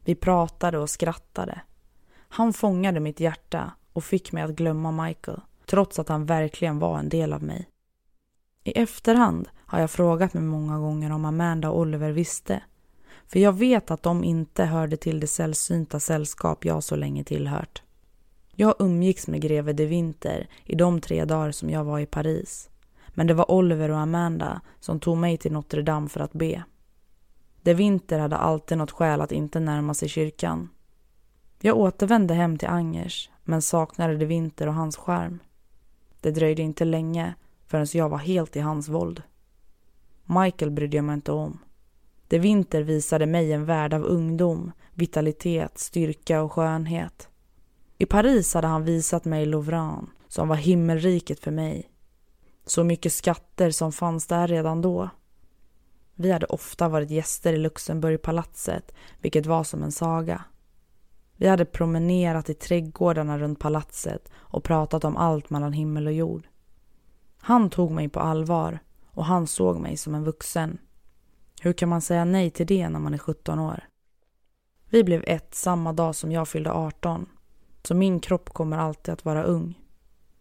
Vi 0.04 0.14
pratade 0.14 0.78
och 0.78 0.90
skrattade. 0.90 1.60
Han 2.28 2.52
fångade 2.52 3.00
mitt 3.00 3.20
hjärta 3.20 3.72
och 3.92 4.04
fick 4.04 4.32
mig 4.32 4.42
att 4.42 4.50
glömma 4.50 4.92
Michael, 4.92 5.40
trots 5.66 5.98
att 5.98 6.08
han 6.08 6.26
verkligen 6.26 6.78
var 6.78 6.98
en 6.98 7.08
del 7.08 7.32
av 7.32 7.42
mig. 7.42 7.68
I 8.64 8.70
efterhand 8.70 9.48
har 9.56 9.80
jag 9.80 9.90
frågat 9.90 10.34
mig 10.34 10.42
många 10.42 10.78
gånger 10.78 11.12
om 11.12 11.24
Amanda 11.24 11.70
och 11.70 11.78
Oliver 11.78 12.10
visste. 12.10 12.62
För 13.26 13.38
jag 13.38 13.52
vet 13.52 13.90
att 13.90 14.02
de 14.02 14.24
inte 14.24 14.64
hörde 14.64 14.96
till 14.96 15.20
det 15.20 15.26
sällsynta 15.26 16.00
sällskap 16.00 16.64
jag 16.64 16.82
så 16.84 16.96
länge 16.96 17.24
tillhört. 17.24 17.82
Jag 18.60 18.74
umgicks 18.78 19.28
med 19.28 19.40
greve 19.40 19.72
de 19.72 19.86
Winter 19.86 20.48
i 20.64 20.74
de 20.74 21.00
tre 21.00 21.24
dagar 21.24 21.50
som 21.50 21.70
jag 21.70 21.84
var 21.84 21.98
i 21.98 22.06
Paris. 22.06 22.70
Men 23.08 23.26
det 23.26 23.34
var 23.34 23.50
Oliver 23.50 23.90
och 23.90 23.98
Amanda 23.98 24.60
som 24.80 25.00
tog 25.00 25.16
mig 25.16 25.36
till 25.36 25.52
Notre 25.52 25.82
Dame 25.82 26.08
för 26.08 26.20
att 26.20 26.32
be. 26.32 26.62
De 27.62 27.74
Winter 27.74 28.18
hade 28.18 28.36
alltid 28.36 28.78
något 28.78 28.90
skäl 28.90 29.20
att 29.20 29.32
inte 29.32 29.60
närma 29.60 29.94
sig 29.94 30.08
kyrkan. 30.08 30.68
Jag 31.60 31.76
återvände 31.76 32.34
hem 32.34 32.58
till 32.58 32.68
Angers 32.68 33.30
men 33.44 33.62
saknade 33.62 34.16
de 34.16 34.26
Winter 34.26 34.66
och 34.66 34.74
hans 34.74 34.96
skärm. 34.96 35.38
Det 36.20 36.30
dröjde 36.30 36.62
inte 36.62 36.84
länge 36.84 37.34
förrän 37.66 37.86
jag 37.92 38.08
var 38.08 38.18
helt 38.18 38.56
i 38.56 38.60
hans 38.60 38.88
våld. 38.88 39.22
Michael 40.24 40.70
brydde 40.70 40.96
jag 40.96 41.04
mig 41.04 41.14
inte 41.14 41.32
om. 41.32 41.58
De 42.28 42.38
Winter 42.38 42.82
visade 42.82 43.26
mig 43.26 43.52
en 43.52 43.64
värld 43.64 43.94
av 43.94 44.04
ungdom, 44.04 44.72
vitalitet, 44.94 45.78
styrka 45.78 46.42
och 46.42 46.52
skönhet. 46.52 47.28
I 48.00 48.06
Paris 48.06 48.54
hade 48.54 48.66
han 48.66 48.84
visat 48.84 49.24
mig 49.24 49.46
Louvran, 49.46 50.10
som 50.28 50.48
var 50.48 50.56
himmelriket 50.56 51.40
för 51.40 51.50
mig. 51.50 51.90
Så 52.66 52.84
mycket 52.84 53.12
skatter 53.12 53.70
som 53.70 53.92
fanns 53.92 54.26
där 54.26 54.48
redan 54.48 54.82
då. 54.82 55.10
Vi 56.14 56.32
hade 56.32 56.46
ofta 56.46 56.88
varit 56.88 57.10
gäster 57.10 57.52
i 57.52 57.58
Luxemburgpalatset, 57.58 58.94
vilket 59.20 59.46
var 59.46 59.64
som 59.64 59.82
en 59.82 59.92
saga. 59.92 60.44
Vi 61.36 61.48
hade 61.48 61.64
promenerat 61.64 62.50
i 62.50 62.54
trädgårdarna 62.54 63.38
runt 63.38 63.58
palatset 63.58 64.30
och 64.34 64.64
pratat 64.64 65.04
om 65.04 65.16
allt 65.16 65.50
mellan 65.50 65.72
himmel 65.72 66.06
och 66.06 66.12
jord. 66.12 66.48
Han 67.38 67.70
tog 67.70 67.90
mig 67.90 68.08
på 68.08 68.20
allvar 68.20 68.78
och 69.06 69.24
han 69.24 69.46
såg 69.46 69.78
mig 69.78 69.96
som 69.96 70.14
en 70.14 70.24
vuxen. 70.24 70.78
Hur 71.60 71.72
kan 71.72 71.88
man 71.88 72.00
säga 72.00 72.24
nej 72.24 72.50
till 72.50 72.66
det 72.66 72.88
när 72.88 73.00
man 73.00 73.14
är 73.14 73.18
17 73.18 73.58
år? 73.58 73.84
Vi 74.90 75.04
blev 75.04 75.24
ett 75.26 75.54
samma 75.54 75.92
dag 75.92 76.14
som 76.14 76.32
jag 76.32 76.48
fyllde 76.48 76.72
18 76.72 77.26
så 77.88 77.94
min 77.94 78.20
kropp 78.20 78.50
kommer 78.50 78.78
alltid 78.78 79.12
att 79.12 79.24
vara 79.24 79.42
ung. 79.42 79.80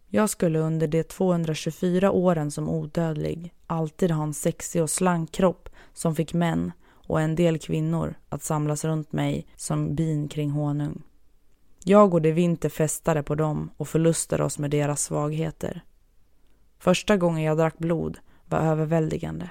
Jag 0.08 0.30
skulle 0.30 0.60
under 0.60 0.88
de 0.88 1.04
224 1.04 2.12
åren 2.12 2.52
som 2.52 2.70
odödlig 2.70 3.54
alltid 3.68 4.12
ha 4.12 4.24
en 4.24 4.34
sexig 4.34 4.82
och 4.82 4.90
slank 4.90 5.32
kropp 5.32 5.70
som 5.94 6.16
fick 6.16 6.34
män 6.34 6.72
och 6.90 7.22
en 7.22 7.36
del 7.36 7.60
kvinnor 7.60 8.16
att 8.30 8.44
samlas 8.44 8.86
runt 8.86 9.12
mig 9.12 9.48
som 9.56 9.96
bin 9.96 10.28
kring 10.28 10.52
honung. 10.52 11.04
Jag 11.84 12.14
och 12.14 12.22
de 12.22 12.32
vinter 12.32 12.70
festade 12.70 13.24
på 13.24 13.36
dem 13.36 13.70
och 13.78 13.88
förlustade 13.88 14.44
oss 14.44 14.60
med 14.60 14.72
deras 14.72 15.02
svagheter. 15.02 15.82
Första 16.80 17.18
gången 17.18 17.44
jag 17.44 17.58
drack 17.58 17.78
blod 17.78 18.18
var 18.46 18.60
överväldigande. 18.60 19.50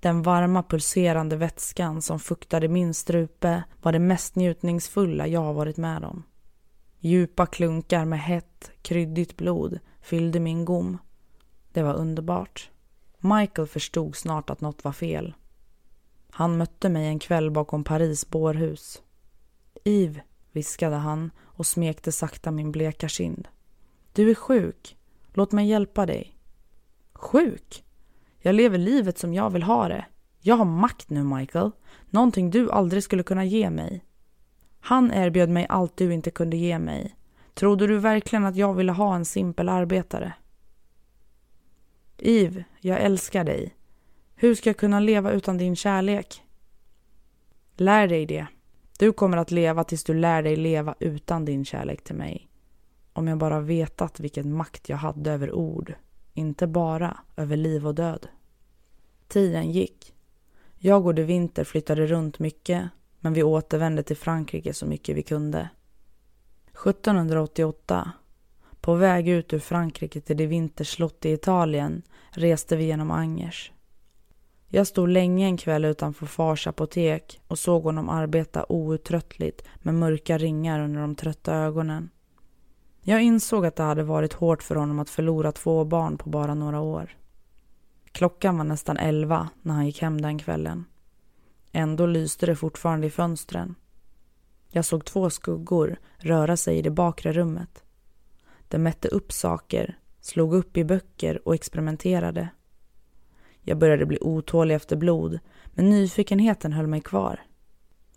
Den 0.00 0.22
varma 0.22 0.62
pulserande 0.62 1.36
vätskan 1.36 2.02
som 2.02 2.20
fuktade 2.20 2.68
min 2.68 2.94
strupe 2.94 3.62
var 3.82 3.92
det 3.92 3.98
mest 3.98 4.36
njutningsfulla 4.36 5.26
jag 5.26 5.40
har 5.40 5.52
varit 5.52 5.76
med 5.76 6.04
om. 6.04 6.22
Djupa 7.02 7.46
klunkar 7.46 8.04
med 8.04 8.20
hett, 8.20 8.70
kryddigt 8.82 9.36
blod 9.36 9.78
fyllde 10.00 10.40
min 10.40 10.64
gom. 10.64 10.98
Det 11.72 11.82
var 11.82 11.94
underbart. 11.94 12.70
Michael 13.18 13.68
förstod 13.68 14.16
snart 14.16 14.50
att 14.50 14.60
något 14.60 14.84
var 14.84 14.92
fel. 14.92 15.34
Han 16.30 16.56
mötte 16.56 16.88
mig 16.88 17.06
en 17.06 17.18
kväll 17.18 17.50
bakom 17.50 17.84
Paris 17.84 18.30
bårhus. 18.30 19.02
Iv, 19.84 20.20
viskade 20.52 20.96
han 20.96 21.30
och 21.40 21.66
smekte 21.66 22.12
sakta 22.12 22.50
min 22.50 22.72
bleka 22.72 23.08
kind. 23.08 23.48
Du 24.12 24.30
är 24.30 24.34
sjuk. 24.34 24.96
Låt 25.32 25.52
mig 25.52 25.68
hjälpa 25.68 26.06
dig. 26.06 26.36
Sjuk? 27.12 27.84
Jag 28.38 28.54
lever 28.54 28.78
livet 28.78 29.18
som 29.18 29.34
jag 29.34 29.50
vill 29.50 29.62
ha 29.62 29.88
det. 29.88 30.06
Jag 30.40 30.56
har 30.56 30.64
makt 30.64 31.10
nu, 31.10 31.24
Michael. 31.24 31.70
Någonting 32.10 32.50
du 32.50 32.70
aldrig 32.70 33.02
skulle 33.02 33.22
kunna 33.22 33.44
ge 33.44 33.70
mig. 33.70 34.04
Han 34.80 35.12
erbjöd 35.12 35.50
mig 35.50 35.66
allt 35.68 35.96
du 35.96 36.12
inte 36.12 36.30
kunde 36.30 36.56
ge 36.56 36.78
mig. 36.78 37.16
Trodde 37.54 37.86
du 37.86 37.98
verkligen 37.98 38.44
att 38.44 38.56
jag 38.56 38.74
ville 38.74 38.92
ha 38.92 39.14
en 39.14 39.24
simpel 39.24 39.68
arbetare? 39.68 40.32
Iv, 42.18 42.64
jag 42.80 43.00
älskar 43.00 43.44
dig. 43.44 43.74
Hur 44.34 44.54
ska 44.54 44.68
jag 44.68 44.76
kunna 44.76 45.00
leva 45.00 45.32
utan 45.32 45.58
din 45.58 45.76
kärlek? 45.76 46.42
Lär 47.76 48.08
dig 48.08 48.26
det. 48.26 48.46
Du 48.98 49.12
kommer 49.12 49.36
att 49.36 49.50
leva 49.50 49.84
tills 49.84 50.04
du 50.04 50.14
lär 50.14 50.42
dig 50.42 50.56
leva 50.56 50.94
utan 50.98 51.44
din 51.44 51.64
kärlek 51.64 52.04
till 52.04 52.14
mig. 52.14 52.48
Om 53.12 53.28
jag 53.28 53.38
bara 53.38 53.60
vetat 53.60 54.20
vilken 54.20 54.56
makt 54.56 54.88
jag 54.88 54.96
hade 54.96 55.30
över 55.30 55.52
ord, 55.52 55.94
inte 56.34 56.66
bara 56.66 57.20
över 57.36 57.56
liv 57.56 57.86
och 57.86 57.94
död. 57.94 58.28
Tiden 59.28 59.70
gick. 59.72 60.14
Jag 60.76 61.06
och 61.06 61.14
de 61.14 61.22
Winter 61.22 61.64
flyttade 61.64 62.06
runt 62.06 62.38
mycket 62.38 62.90
men 63.20 63.32
vi 63.32 63.42
återvände 63.42 64.02
till 64.02 64.16
Frankrike 64.16 64.74
så 64.74 64.86
mycket 64.86 65.16
vi 65.16 65.22
kunde. 65.22 65.68
1788, 66.86 68.12
på 68.80 68.94
väg 68.94 69.28
ut 69.28 69.52
ur 69.52 69.58
Frankrike 69.58 70.20
till 70.20 70.36
de 70.36 70.46
vinterslott 70.46 71.24
i 71.24 71.32
Italien, 71.32 72.02
reste 72.30 72.76
vi 72.76 72.84
genom 72.84 73.10
Angers. 73.10 73.72
Jag 74.68 74.86
stod 74.86 75.08
länge 75.08 75.46
en 75.46 75.56
kväll 75.56 75.84
utanför 75.84 76.26
fars 76.26 76.66
apotek 76.66 77.40
och 77.46 77.58
såg 77.58 77.82
honom 77.82 78.08
arbeta 78.08 78.66
outtröttligt 78.68 79.64
med 79.76 79.94
mörka 79.94 80.38
ringar 80.38 80.80
under 80.80 81.00
de 81.00 81.14
trötta 81.14 81.54
ögonen. 81.54 82.10
Jag 83.02 83.22
insåg 83.22 83.66
att 83.66 83.76
det 83.76 83.82
hade 83.82 84.02
varit 84.02 84.32
hårt 84.32 84.62
för 84.62 84.74
honom 84.74 84.98
att 84.98 85.10
förlora 85.10 85.52
två 85.52 85.84
barn 85.84 86.18
på 86.18 86.30
bara 86.30 86.54
några 86.54 86.80
år. 86.80 87.16
Klockan 88.12 88.58
var 88.58 88.64
nästan 88.64 88.96
elva 88.96 89.48
när 89.62 89.74
han 89.74 89.86
gick 89.86 90.02
hem 90.02 90.20
den 90.20 90.38
kvällen. 90.38 90.84
Ändå 91.72 92.06
lyste 92.06 92.46
det 92.46 92.56
fortfarande 92.56 93.06
i 93.06 93.10
fönstren. 93.10 93.74
Jag 94.68 94.84
såg 94.84 95.04
två 95.04 95.30
skuggor 95.30 95.96
röra 96.18 96.56
sig 96.56 96.78
i 96.78 96.82
det 96.82 96.90
bakre 96.90 97.32
rummet. 97.32 97.84
De 98.68 98.78
mätte 98.78 99.08
upp 99.08 99.32
saker, 99.32 99.98
slog 100.20 100.54
upp 100.54 100.76
i 100.76 100.84
böcker 100.84 101.48
och 101.48 101.54
experimenterade. 101.54 102.48
Jag 103.62 103.78
började 103.78 104.06
bli 104.06 104.18
otålig 104.20 104.74
efter 104.74 104.96
blod, 104.96 105.38
men 105.64 105.90
nyfikenheten 105.90 106.72
höll 106.72 106.86
mig 106.86 107.00
kvar. 107.00 107.40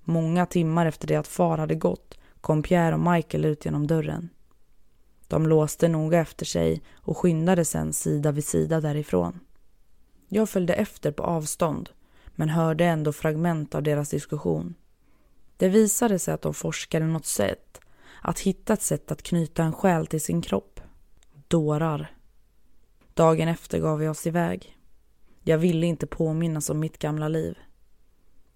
Många 0.01 0.45
timmar 0.45 0.85
efter 0.85 1.07
det 1.07 1.15
att 1.15 1.27
far 1.27 1.57
hade 1.57 1.75
gått 1.75 2.19
kom 2.41 2.63
Pierre 2.63 2.95
och 2.95 3.13
Michael 3.13 3.45
ut 3.45 3.65
genom 3.65 3.87
dörren. 3.87 4.29
De 5.27 5.47
låste 5.47 5.87
noga 5.87 6.19
efter 6.19 6.45
sig 6.45 6.81
och 6.95 7.17
skyndade 7.17 7.65
sen 7.65 7.93
sida 7.93 8.31
vid 8.31 8.45
sida 8.45 8.81
därifrån. 8.81 9.39
Jag 10.27 10.49
följde 10.49 10.73
efter 10.73 11.11
på 11.11 11.23
avstånd, 11.23 11.89
men 12.35 12.49
hörde 12.49 12.85
ändå 12.85 13.13
fragment 13.13 13.75
av 13.75 13.83
deras 13.83 14.09
diskussion. 14.09 14.75
Det 15.57 15.69
visade 15.69 16.19
sig 16.19 16.33
att 16.33 16.41
de 16.41 16.53
forskade 16.53 17.05
något 17.05 17.25
sätt, 17.25 17.79
att 18.21 18.39
hitta 18.39 18.73
ett 18.73 18.81
sätt 18.81 19.11
att 19.11 19.23
knyta 19.23 19.63
en 19.63 19.73
själ 19.73 20.07
till 20.07 20.21
sin 20.21 20.41
kropp. 20.41 20.79
Dårar. 21.47 22.15
Dagen 23.13 23.47
efter 23.47 23.79
gav 23.79 23.99
vi 23.99 24.07
oss 24.07 24.27
iväg. 24.27 24.77
Jag 25.41 25.57
ville 25.57 25.87
inte 25.87 26.07
påminnas 26.07 26.69
om 26.69 26.79
mitt 26.79 26.99
gamla 26.99 27.27
liv. 27.27 27.57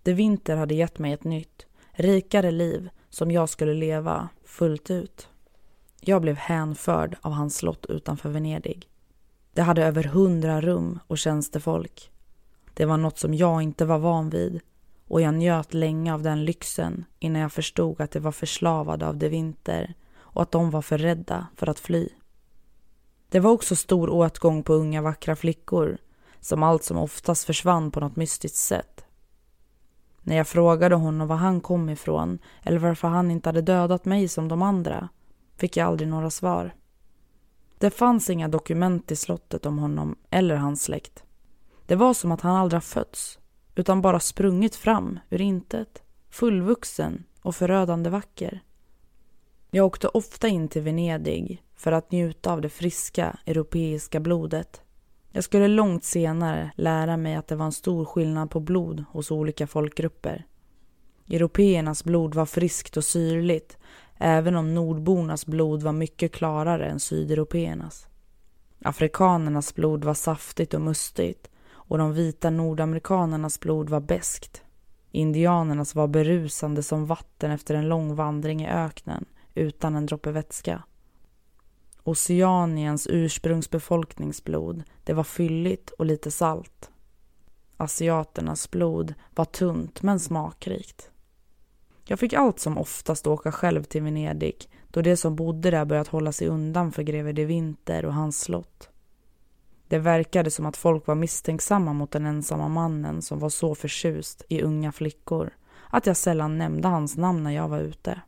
Det 0.03 0.13
vinter 0.13 0.57
hade 0.57 0.75
gett 0.75 0.99
mig 0.99 1.13
ett 1.13 1.23
nytt, 1.23 1.65
rikare 1.91 2.51
liv 2.51 2.89
som 3.09 3.31
jag 3.31 3.49
skulle 3.49 3.73
leva 3.73 4.29
fullt 4.43 4.91
ut. 4.91 5.29
Jag 6.01 6.21
blev 6.21 6.35
hänförd 6.35 7.17
av 7.21 7.31
hans 7.31 7.57
slott 7.57 7.85
utanför 7.89 8.29
Venedig. 8.29 8.89
Det 9.53 9.61
hade 9.61 9.85
över 9.85 10.03
hundra 10.03 10.61
rum 10.61 10.99
och 11.07 11.17
tjänstefolk. 11.17 12.11
Det 12.77 12.85
var 12.85 12.97
något 12.97 13.19
som 13.19 13.33
jag 13.33 13.61
inte 13.61 13.85
var 13.85 13.97
van 13.97 14.29
vid 14.29 14.61
och 15.07 15.21
jag 15.21 15.33
njöt 15.33 15.73
länge 15.73 16.13
av 16.13 16.21
den 16.21 16.45
lyxen 16.45 17.05
innan 17.19 17.41
jag 17.41 17.51
förstod 17.51 18.01
att 18.01 18.11
de 18.11 18.19
var 18.19 18.31
förslavade 18.31 19.07
av 19.07 19.17
det 19.17 19.29
vinter 19.29 19.93
och 20.17 20.41
att 20.41 20.51
de 20.51 20.71
var 20.71 20.81
för 20.81 20.97
rädda 20.97 21.47
för 21.55 21.69
att 21.69 21.79
fly. 21.79 22.09
Det 23.29 23.39
var 23.39 23.51
också 23.51 23.75
stor 23.75 24.09
åtgång 24.09 24.63
på 24.63 24.73
unga 24.73 25.01
vackra 25.01 25.35
flickor 25.35 25.97
som 26.39 26.63
allt 26.63 26.83
som 26.83 26.97
oftast 26.97 27.45
försvann 27.45 27.91
på 27.91 27.99
något 27.99 28.15
mystiskt 28.15 28.57
sätt. 28.57 29.05
När 30.21 30.35
jag 30.35 30.47
frågade 30.47 30.95
honom 30.95 31.27
var 31.27 31.35
han 31.35 31.61
kom 31.61 31.89
ifrån 31.89 32.39
eller 32.63 32.79
varför 32.79 33.07
han 33.07 33.31
inte 33.31 33.49
hade 33.49 33.61
dödat 33.61 34.05
mig 34.05 34.27
som 34.27 34.47
de 34.47 34.61
andra 34.61 35.09
fick 35.55 35.77
jag 35.77 35.87
aldrig 35.87 36.09
några 36.09 36.29
svar. 36.29 36.75
Det 37.77 37.89
fanns 37.89 38.29
inga 38.29 38.47
dokument 38.47 39.11
i 39.11 39.15
slottet 39.15 39.65
om 39.65 39.77
honom 39.77 40.15
eller 40.29 40.55
hans 40.55 40.83
släkt. 40.83 41.23
Det 41.87 41.95
var 41.95 42.13
som 42.13 42.31
att 42.31 42.41
han 42.41 42.55
aldrig 42.55 42.83
fötts, 42.83 43.39
utan 43.75 44.01
bara 44.01 44.19
sprungit 44.19 44.75
fram 44.75 45.19
ur 45.29 45.41
intet, 45.41 46.03
fullvuxen 46.29 47.23
och 47.41 47.55
förödande 47.55 48.09
vacker. 48.09 48.63
Jag 49.71 49.85
åkte 49.85 50.07
ofta 50.07 50.47
in 50.47 50.67
till 50.67 50.81
Venedig 50.81 51.63
för 51.75 51.91
att 51.91 52.11
njuta 52.11 52.51
av 52.51 52.61
det 52.61 52.69
friska 52.69 53.39
europeiska 53.45 54.19
blodet. 54.19 54.81
Jag 55.31 55.43
skulle 55.43 55.67
långt 55.67 56.03
senare 56.03 56.71
lära 56.75 57.17
mig 57.17 57.35
att 57.35 57.47
det 57.47 57.55
var 57.55 57.65
en 57.65 57.71
stor 57.71 58.05
skillnad 58.05 58.51
på 58.51 58.59
blod 58.59 59.03
hos 59.11 59.31
olika 59.31 59.67
folkgrupper. 59.67 60.45
Européernas 61.29 62.03
blod 62.03 62.35
var 62.35 62.45
friskt 62.45 62.97
och 62.97 63.03
syrligt 63.03 63.77
även 64.17 64.55
om 64.55 64.73
nordbornas 64.73 65.45
blod 65.45 65.83
var 65.83 65.91
mycket 65.91 66.31
klarare 66.31 66.85
än 66.89 66.99
sydeuropeernas. 66.99 68.07
Afrikanernas 68.83 69.75
blod 69.75 70.03
var 70.05 70.13
saftigt 70.13 70.73
och 70.73 70.81
mustigt 70.81 71.49
och 71.87 71.97
de 71.97 72.13
vita 72.13 72.49
nordamerikanernas 72.49 73.59
blod 73.59 73.89
var 73.89 73.99
beskt. 73.99 74.63
Indianernas 75.11 75.95
var 75.95 76.07
berusande 76.07 76.83
som 76.83 77.05
vatten 77.05 77.51
efter 77.51 77.75
en 77.75 77.87
lång 77.87 78.15
vandring 78.15 78.61
i 78.61 78.69
öknen 78.69 79.25
utan 79.53 79.95
en 79.95 80.05
droppe 80.05 80.31
vätska. 80.31 80.83
Oceaniens 82.03 83.07
ursprungsbefolkningsblod, 83.07 84.83
det 85.03 85.13
var 85.13 85.23
fylligt 85.23 85.89
och 85.89 86.05
lite 86.05 86.31
salt. 86.31 86.91
Asiaternas 87.77 88.71
blod 88.71 89.13
var 89.35 89.45
tunt 89.45 90.01
men 90.01 90.19
smakrikt. 90.19 91.11
Jag 92.05 92.19
fick 92.19 92.33
allt 92.33 92.59
som 92.59 92.77
oftast 92.77 93.27
åka 93.27 93.51
själv 93.51 93.83
till 93.83 94.01
Venedig 94.01 94.69
då 94.87 95.01
de 95.01 95.17
som 95.17 95.35
bodde 95.35 95.71
där 95.71 95.85
börjat 95.85 96.07
hålla 96.07 96.31
sig 96.31 96.47
undan 96.47 96.91
för 96.91 97.03
greve 97.03 97.31
de 97.31 97.45
Winter 97.45 98.05
och 98.05 98.13
hans 98.13 98.41
slott. 98.41 98.89
Det 99.87 99.99
verkade 99.99 100.51
som 100.51 100.65
att 100.65 100.77
folk 100.77 101.07
var 101.07 101.15
misstänksamma 101.15 101.93
mot 101.93 102.11
den 102.11 102.25
ensamma 102.25 102.67
mannen 102.67 103.21
som 103.21 103.39
var 103.39 103.49
så 103.49 103.75
förtjust 103.75 104.43
i 104.49 104.61
unga 104.61 104.91
flickor 104.91 105.53
att 105.89 106.05
jag 106.05 106.17
sällan 106.17 106.57
nämnde 106.57 106.87
hans 106.87 107.17
namn 107.17 107.43
när 107.43 107.51
jag 107.51 107.67
var 107.67 107.79
ute. 107.79 108.21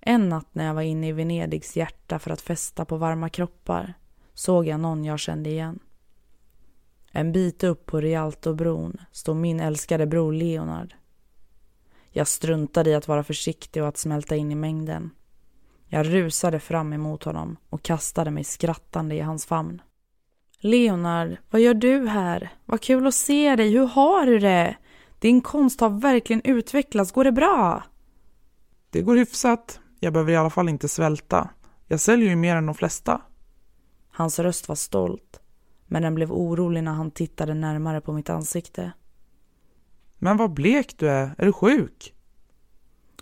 En 0.00 0.28
natt 0.28 0.48
när 0.52 0.66
jag 0.66 0.74
var 0.74 0.82
inne 0.82 1.08
i 1.08 1.12
Venedigs 1.12 1.76
hjärta 1.76 2.18
för 2.18 2.30
att 2.30 2.40
festa 2.40 2.84
på 2.84 2.96
varma 2.96 3.28
kroppar 3.28 3.94
såg 4.34 4.66
jag 4.66 4.80
någon 4.80 5.04
jag 5.04 5.18
kände 5.18 5.50
igen. 5.50 5.78
En 7.12 7.32
bit 7.32 7.64
upp 7.64 7.86
på 7.86 8.00
Rialtobron 8.00 8.96
stod 9.12 9.36
min 9.36 9.60
älskade 9.60 10.06
bror 10.06 10.32
Leonard. 10.32 10.94
Jag 12.10 12.28
struntade 12.28 12.90
i 12.90 12.94
att 12.94 13.08
vara 13.08 13.24
försiktig 13.24 13.82
och 13.82 13.88
att 13.88 13.96
smälta 13.96 14.36
in 14.36 14.52
i 14.52 14.54
mängden. 14.54 15.10
Jag 15.86 16.14
rusade 16.14 16.60
fram 16.60 16.92
emot 16.92 17.24
honom 17.24 17.56
och 17.70 17.82
kastade 17.82 18.30
mig 18.30 18.44
skrattande 18.44 19.14
i 19.14 19.20
hans 19.20 19.46
famn. 19.46 19.82
Leonard, 20.60 21.36
vad 21.50 21.60
gör 21.60 21.74
du 21.74 22.08
här? 22.08 22.52
Vad 22.64 22.80
kul 22.80 23.06
att 23.06 23.14
se 23.14 23.56
dig. 23.56 23.70
Hur 23.70 23.86
har 23.86 24.26
du 24.26 24.38
det? 24.38 24.76
Din 25.18 25.40
konst 25.40 25.80
har 25.80 25.90
verkligen 25.90 26.42
utvecklats. 26.44 27.12
Går 27.12 27.24
det 27.24 27.32
bra? 27.32 27.82
Det 28.90 29.02
går 29.02 29.16
hyfsat. 29.16 29.80
Jag 30.00 30.12
behöver 30.12 30.32
i 30.32 30.36
alla 30.36 30.50
fall 30.50 30.68
inte 30.68 30.88
svälta. 30.88 31.50
Jag 31.86 32.00
säljer 32.00 32.28
ju 32.28 32.36
mer 32.36 32.56
än 32.56 32.66
de 32.66 32.74
flesta. 32.74 33.20
Hans 34.10 34.38
röst 34.38 34.68
var 34.68 34.76
stolt, 34.76 35.40
men 35.86 36.02
den 36.02 36.14
blev 36.14 36.32
orolig 36.32 36.84
när 36.84 36.92
han 36.92 37.10
tittade 37.10 37.54
närmare 37.54 38.00
på 38.00 38.12
mitt 38.12 38.30
ansikte. 38.30 38.92
Men 40.18 40.36
vad 40.36 40.52
blek 40.52 40.94
du 40.98 41.08
är. 41.08 41.34
Är 41.38 41.46
du 41.46 41.52
sjuk? 41.52 42.14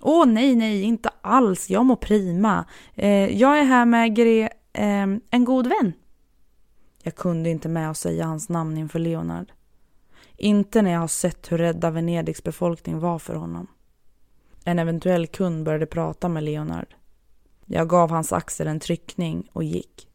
Åh, 0.01 0.27
nej, 0.27 0.57
nej, 0.57 0.83
inte 0.83 1.11
alls. 1.21 1.71
Jag 1.71 1.87
mår 1.87 1.97
prima. 1.97 2.65
Eh, 2.95 3.39
jag 3.41 3.59
är 3.59 3.65
här 3.65 3.85
med 3.85 4.17
Gre... 4.17 4.49
Eh, 4.73 5.07
en 5.31 5.45
god 5.45 5.67
vän. 5.67 5.93
Jag 7.09 7.17
kunde 7.17 7.51
inte 7.51 7.69
med 7.69 7.91
att 7.91 7.97
säga 7.97 8.25
hans 8.25 8.49
namn 8.49 8.79
inför 8.79 8.99
Leonard. 8.99 9.53
Inte 10.37 10.83
när 10.83 10.91
jag 10.91 11.01
har 11.01 11.09
sett 11.09 11.53
hur 11.53 11.59
rädda 11.59 11.91
Venedigs 11.91 12.43
befolkning 12.43 12.99
var 12.99 13.19
för 13.19 13.35
honom. 13.35 13.67
En 14.65 14.79
eventuell 14.79 15.27
kund 15.27 15.65
började 15.65 15.87
prata 15.87 16.29
med 16.29 16.43
Leonard. 16.43 16.95
Jag 17.67 17.89
gav 17.89 18.11
hans 18.11 18.33
axel 18.33 18.67
en 18.67 18.81
tryckning 18.81 19.51
och 19.53 19.65
gick. 19.65 20.09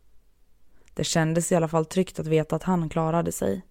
Det 0.93 1.03
kändes 1.03 1.51
i 1.51 1.55
alla 1.55 1.67
fall 1.67 1.85
tryggt 1.85 2.19
att 2.19 2.27
veta 2.27 2.55
att 2.55 2.63
han 2.63 2.89
klarade 2.89 3.31
sig. 3.31 3.65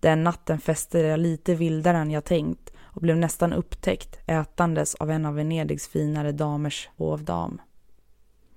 Den 0.00 0.24
natten 0.24 0.60
fäste 0.60 0.98
jag 0.98 1.20
lite 1.20 1.54
vildare 1.54 1.96
än 1.96 2.10
jag 2.10 2.24
tänkt 2.24 2.70
och 2.80 3.02
blev 3.02 3.16
nästan 3.16 3.52
upptäckt 3.52 4.18
ätandes 4.26 4.94
av 4.94 5.10
en 5.10 5.26
av 5.26 5.34
Venedigs 5.34 5.88
finare 5.88 6.32
damers 6.32 6.88
hovdam. 6.96 7.60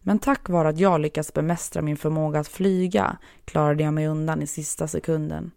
Men 0.07 0.19
tack 0.19 0.49
vare 0.49 0.69
att 0.69 0.79
jag 0.79 1.01
lyckats 1.01 1.33
bemästra 1.33 1.81
min 1.81 1.97
förmåga 1.97 2.39
att 2.39 2.47
flyga 2.47 3.17
klarade 3.45 3.83
jag 3.83 3.93
mig 3.93 4.07
undan 4.07 4.41
i 4.41 4.47
sista 4.47 4.87
sekunden. 4.87 5.51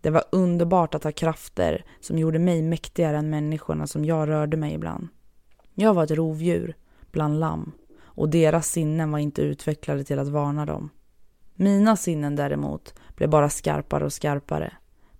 Det 0.00 0.10
var 0.10 0.24
underbart 0.32 0.94
att 0.94 1.04
ha 1.04 1.12
krafter 1.12 1.84
som 2.00 2.18
gjorde 2.18 2.38
mig 2.38 2.62
mäktigare 2.62 3.16
än 3.16 3.30
människorna 3.30 3.86
som 3.86 4.04
jag 4.04 4.28
rörde 4.28 4.56
mig 4.56 4.74
ibland. 4.74 5.08
Jag 5.74 5.94
var 5.94 6.04
ett 6.04 6.10
rovdjur 6.10 6.76
bland 7.12 7.40
lamm 7.40 7.72
och 8.02 8.28
deras 8.28 8.68
sinnen 8.68 9.10
var 9.10 9.18
inte 9.18 9.42
utvecklade 9.42 10.04
till 10.04 10.18
att 10.18 10.28
varna 10.28 10.66
dem. 10.66 10.90
Mina 11.54 11.96
sinnen 11.96 12.36
däremot 12.36 12.94
blev 13.14 13.30
bara 13.30 13.50
skarpare 13.50 14.04
och 14.04 14.12
skarpare. 14.12 14.72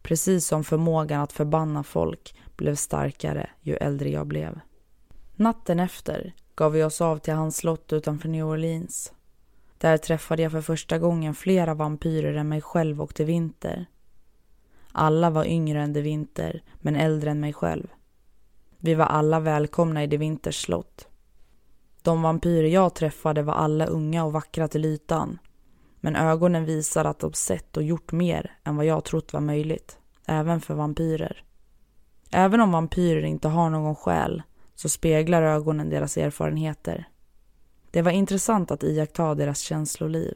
Precis 0.03 0.47
som 0.47 0.65
förmågan 0.65 1.21
att 1.21 1.33
förbanna 1.33 1.83
folk 1.83 2.39
blev 2.57 2.75
starkare 2.75 3.51
ju 3.61 3.75
äldre 3.75 4.11
jag 4.11 4.27
blev. 4.27 4.61
Natten 5.37 5.81
efter 5.81 6.35
gav 6.61 6.73
vi 6.73 6.85
oss 6.85 7.01
av 7.01 7.19
till 7.19 7.35
hans 7.35 7.57
slott 7.57 7.93
utanför 7.93 8.29
New 8.29 8.47
Orleans. 8.47 9.13
Där 9.79 9.97
träffade 9.97 10.43
jag 10.43 10.53
för 10.53 10.61
första 10.61 10.99
gången 10.99 11.35
flera 11.35 11.75
vampyrer 11.75 12.35
än 12.35 12.49
mig 12.49 12.61
själv 12.61 13.03
och 13.03 13.13
De 13.17 13.25
Vinter. 13.25 13.87
Alla 14.93 15.31
var 15.31 15.45
yngre 15.45 15.83
än 15.83 15.93
De 15.93 16.03
Vinter, 16.03 16.63
men 16.75 16.97
äldre 16.97 17.31
än 17.31 17.41
mig 17.41 17.53
själv. 17.53 17.87
Vi 18.79 18.95
var 18.95 19.05
alla 19.05 19.41
välkomna 19.41 20.05
i 20.05 20.07
De 20.07 20.17
Winters 20.17 20.63
slott. 20.63 21.09
De 22.03 22.23
vampyrer 22.23 22.69
jag 22.69 22.95
träffade 22.95 23.43
var 23.43 23.55
alla 23.55 23.87
unga 23.87 24.25
och 24.25 24.33
vackra 24.33 24.69
till 24.69 24.85
ytan. 24.85 25.39
Men 26.01 26.17
ögonen 26.17 26.65
visar 26.65 27.05
att 27.05 27.19
de 27.19 27.33
sett 27.33 27.77
och 27.77 27.83
gjort 27.83 28.13
mer 28.13 28.59
än 28.65 28.77
vad 28.77 28.87
jag 28.87 29.05
trott 29.05 29.33
var 29.33 29.41
möjligt. 29.41 29.99
även 30.27 30.61
för 30.61 30.75
vampyrer. 30.75 31.45
Även 32.31 32.61
om 32.61 32.73
vampyrer 32.73 33.23
inte 33.23 33.49
har 33.49 33.71
någon 33.71 33.97
själ 33.97 34.43
så 34.81 34.89
speglar 34.89 35.43
ögonen 35.43 35.91
deras 35.91 36.17
erfarenheter. 36.17 37.09
Det 37.91 38.03
var 38.03 38.11
intressant 38.11 38.71
att 38.71 38.83
iaktta 38.83 39.35
deras 39.35 39.61
känsloliv. 39.61 40.35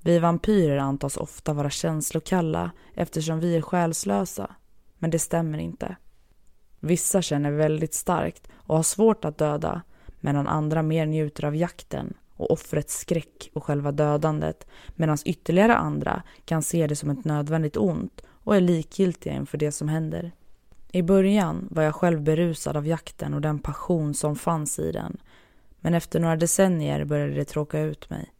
Vi 0.00 0.18
vampyrer 0.18 0.76
antas 0.76 1.16
ofta 1.16 1.52
vara 1.52 1.70
känslokalla 1.70 2.70
eftersom 2.94 3.40
vi 3.40 3.56
är 3.56 3.60
själslösa, 3.60 4.56
men 4.98 5.10
det 5.10 5.18
stämmer 5.18 5.58
inte. 5.58 5.96
Vissa 6.80 7.22
känner 7.22 7.50
väldigt 7.50 7.94
starkt 7.94 8.48
och 8.54 8.76
har 8.76 8.82
svårt 8.82 9.24
att 9.24 9.38
döda 9.38 9.82
medan 10.20 10.48
andra 10.48 10.82
mer 10.82 11.06
njuter 11.06 11.44
av 11.44 11.56
jakten 11.56 12.14
och 12.36 12.50
offrets 12.50 12.98
skräck 12.98 13.50
och 13.52 13.64
själva 13.64 13.92
dödandet 13.92 14.66
medan 14.88 15.18
ytterligare 15.24 15.76
andra 15.76 16.22
kan 16.44 16.62
se 16.62 16.86
det 16.86 16.96
som 16.96 17.10
ett 17.10 17.24
nödvändigt 17.24 17.76
ont 17.76 18.22
och 18.28 18.56
är 18.56 18.60
likgiltiga 18.60 19.32
inför 19.32 19.58
det 19.58 19.72
som 19.72 19.88
händer. 19.88 20.32
I 20.92 21.02
början 21.02 21.68
var 21.70 21.82
jag 21.82 21.94
själv 21.94 22.22
berusad 22.22 22.76
av 22.76 22.86
jakten 22.86 23.34
och 23.34 23.40
den 23.40 23.58
passion 23.58 24.14
som 24.14 24.36
fanns 24.36 24.78
i 24.78 24.92
den 24.92 25.16
men 25.80 25.94
efter 25.94 26.20
några 26.20 26.36
decennier 26.36 27.04
började 27.04 27.34
det 27.34 27.44
tråka 27.44 27.80
ut 27.80 28.10
mig. 28.10 28.32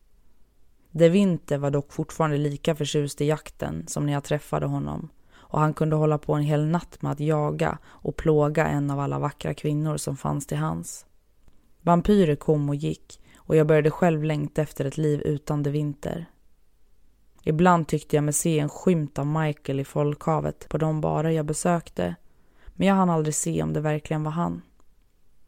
De 0.90 1.08
Winter 1.08 1.58
var 1.58 1.70
dock 1.70 1.92
fortfarande 1.92 2.36
lika 2.36 2.74
förtjust 2.74 3.20
i 3.20 3.24
jakten 3.24 3.86
som 3.86 4.06
när 4.06 4.12
jag 4.12 4.24
träffade 4.24 4.66
honom 4.66 5.08
och 5.32 5.60
han 5.60 5.74
kunde 5.74 5.96
hålla 5.96 6.18
på 6.18 6.34
en 6.34 6.42
hel 6.42 6.66
natt 6.66 7.02
med 7.02 7.12
att 7.12 7.20
jaga 7.20 7.78
och 7.84 8.16
plåga 8.16 8.66
en 8.66 8.90
av 8.90 9.00
alla 9.00 9.18
vackra 9.18 9.54
kvinnor 9.54 9.96
som 9.96 10.16
fanns 10.16 10.46
till 10.46 10.58
hans. 10.58 11.06
Vampyrer 11.82 12.36
kom 12.36 12.68
och 12.68 12.74
gick 12.74 13.20
och 13.36 13.56
jag 13.56 13.66
började 13.66 13.90
själv 13.90 14.24
längta 14.24 14.62
efter 14.62 14.84
ett 14.84 14.98
liv 14.98 15.20
utan 15.20 15.62
De 15.62 15.70
Winter. 15.70 16.26
Ibland 17.42 17.88
tyckte 17.88 18.16
jag 18.16 18.24
mig 18.24 18.34
se 18.34 18.58
en 18.58 18.68
skymt 18.68 19.18
av 19.18 19.26
Michael 19.26 19.80
i 19.80 19.84
folkhavet 19.84 20.68
på 20.68 20.78
de 20.78 21.00
barer 21.00 21.30
jag 21.30 21.46
besökte 21.46 22.14
men 22.80 22.88
jag 22.88 22.94
hann 22.94 23.10
aldrig 23.10 23.34
se 23.34 23.62
om 23.62 23.72
det 23.72 23.80
verkligen 23.80 24.22
var 24.24 24.30
han. 24.30 24.62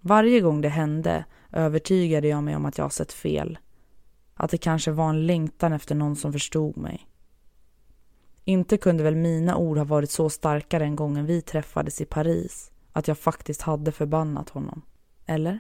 Varje 0.01 0.41
gång 0.41 0.61
det 0.61 0.69
hände 0.69 1.25
övertygade 1.53 2.29
jag 2.29 2.45
mig 2.45 2.57
om 2.57 2.65
att 2.65 2.79
jag 2.79 2.93
sett 2.93 3.13
fel. 3.13 3.59
Att 4.35 4.51
det 4.51 4.59
kanske 4.59 4.91
var 4.91 5.09
en 5.09 5.27
längtan 5.27 5.73
efter 5.73 5.95
någon 5.95 6.17
som 6.17 6.33
förstod 6.33 6.77
mig. 6.77 7.09
Inte 8.45 8.77
kunde 8.77 9.05
väl 9.05 9.17
mina 9.17 9.57
ord 9.57 9.79
ha 9.79 9.85
varit 9.85 10.11
så 10.11 10.31
starka 10.31 10.79
den 10.79 10.97
gången 10.97 11.27
vi 11.27 11.43
träffades 11.43 12.01
i 12.01 12.05
Paris 12.05 12.71
att 12.93 13.09
jag 13.09 13.19
faktiskt 13.19 13.63
hade 13.63 13.93
förbannat 13.93 14.49
honom. 14.49 14.83
Eller? 15.27 15.59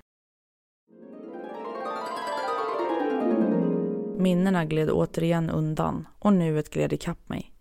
Minnena 4.16 4.64
gled 4.64 4.90
återigen 4.90 5.50
undan 5.50 6.08
och 6.18 6.32
nuet 6.32 6.70
gled 6.70 6.92
ikapp 6.92 7.28
mig. 7.28 7.52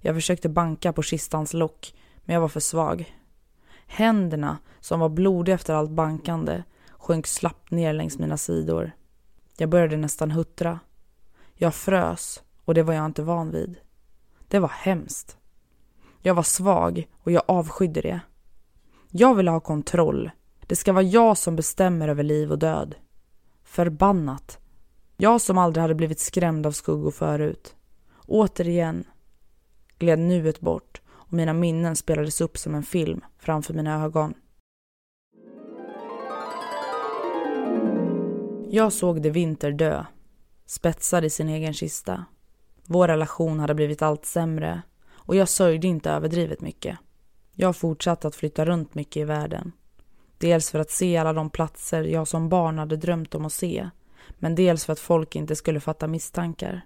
Jag 0.00 0.14
försökte 0.14 0.48
banka 0.48 0.92
på 0.92 1.02
kistans 1.02 1.54
lock, 1.54 1.94
men 2.24 2.34
jag 2.34 2.40
var 2.40 2.48
för 2.48 2.60
svag. 2.60 3.17
Händerna, 3.88 4.58
som 4.80 5.00
var 5.00 5.08
blodiga 5.08 5.54
efter 5.54 5.74
allt 5.74 5.90
bankande, 5.90 6.62
sjönk 6.98 7.26
slappt 7.26 7.70
ner 7.70 7.92
längs 7.92 8.18
mina 8.18 8.36
sidor. 8.36 8.92
Jag 9.56 9.68
började 9.68 9.96
nästan 9.96 10.30
huttra. 10.30 10.80
Jag 11.54 11.74
frös 11.74 12.42
och 12.64 12.74
det 12.74 12.82
var 12.82 12.94
jag 12.94 13.04
inte 13.04 13.22
van 13.22 13.50
vid. 13.50 13.76
Det 14.48 14.58
var 14.58 14.68
hemskt. 14.68 15.38
Jag 16.22 16.34
var 16.34 16.42
svag 16.42 17.08
och 17.14 17.32
jag 17.32 17.42
avskydde 17.46 18.00
det. 18.00 18.20
Jag 19.10 19.34
ville 19.34 19.50
ha 19.50 19.60
kontroll. 19.60 20.30
Det 20.66 20.76
ska 20.76 20.92
vara 20.92 21.02
jag 21.02 21.38
som 21.38 21.56
bestämmer 21.56 22.08
över 22.08 22.22
liv 22.22 22.52
och 22.52 22.58
död. 22.58 22.94
Förbannat. 23.64 24.58
Jag 25.16 25.40
som 25.40 25.58
aldrig 25.58 25.82
hade 25.82 25.94
blivit 25.94 26.20
skrämd 26.20 26.66
av 26.66 26.72
skuggor 26.72 27.10
förut. 27.10 27.76
Återigen 28.26 29.04
gled 29.98 30.18
nuet 30.18 30.60
bort 30.60 30.97
och 31.28 31.32
mina 31.32 31.52
minnen 31.52 31.96
spelades 31.96 32.40
upp 32.40 32.58
som 32.58 32.74
en 32.74 32.82
film 32.82 33.24
framför 33.38 33.74
mina 33.74 34.04
ögon. 34.04 34.34
Jag 38.70 38.92
såg 38.92 39.22
det 39.22 39.30
Vinter 39.30 39.72
dö, 39.72 40.04
spetsad 40.66 41.24
i 41.24 41.30
sin 41.30 41.48
egen 41.48 41.74
kista. 41.74 42.24
Vår 42.86 43.08
relation 43.08 43.60
hade 43.60 43.74
blivit 43.74 44.02
allt 44.02 44.24
sämre 44.24 44.82
och 45.10 45.36
jag 45.36 45.48
sörjde 45.48 45.86
inte 45.86 46.10
överdrivet 46.10 46.60
mycket. 46.60 46.98
Jag 47.52 47.76
fortsatte 47.76 48.28
att 48.28 48.34
flytta 48.34 48.64
runt 48.64 48.94
mycket 48.94 49.16
i 49.16 49.24
världen. 49.24 49.72
Dels 50.38 50.70
för 50.70 50.78
att 50.78 50.90
se 50.90 51.16
alla 51.16 51.32
de 51.32 51.50
platser 51.50 52.04
jag 52.04 52.28
som 52.28 52.48
barn 52.48 52.78
hade 52.78 52.96
drömt 52.96 53.34
om 53.34 53.44
att 53.44 53.52
se, 53.52 53.90
men 54.38 54.54
dels 54.54 54.84
för 54.84 54.92
att 54.92 55.00
folk 55.00 55.36
inte 55.36 55.56
skulle 55.56 55.80
fatta 55.80 56.06
misstankar. 56.06 56.82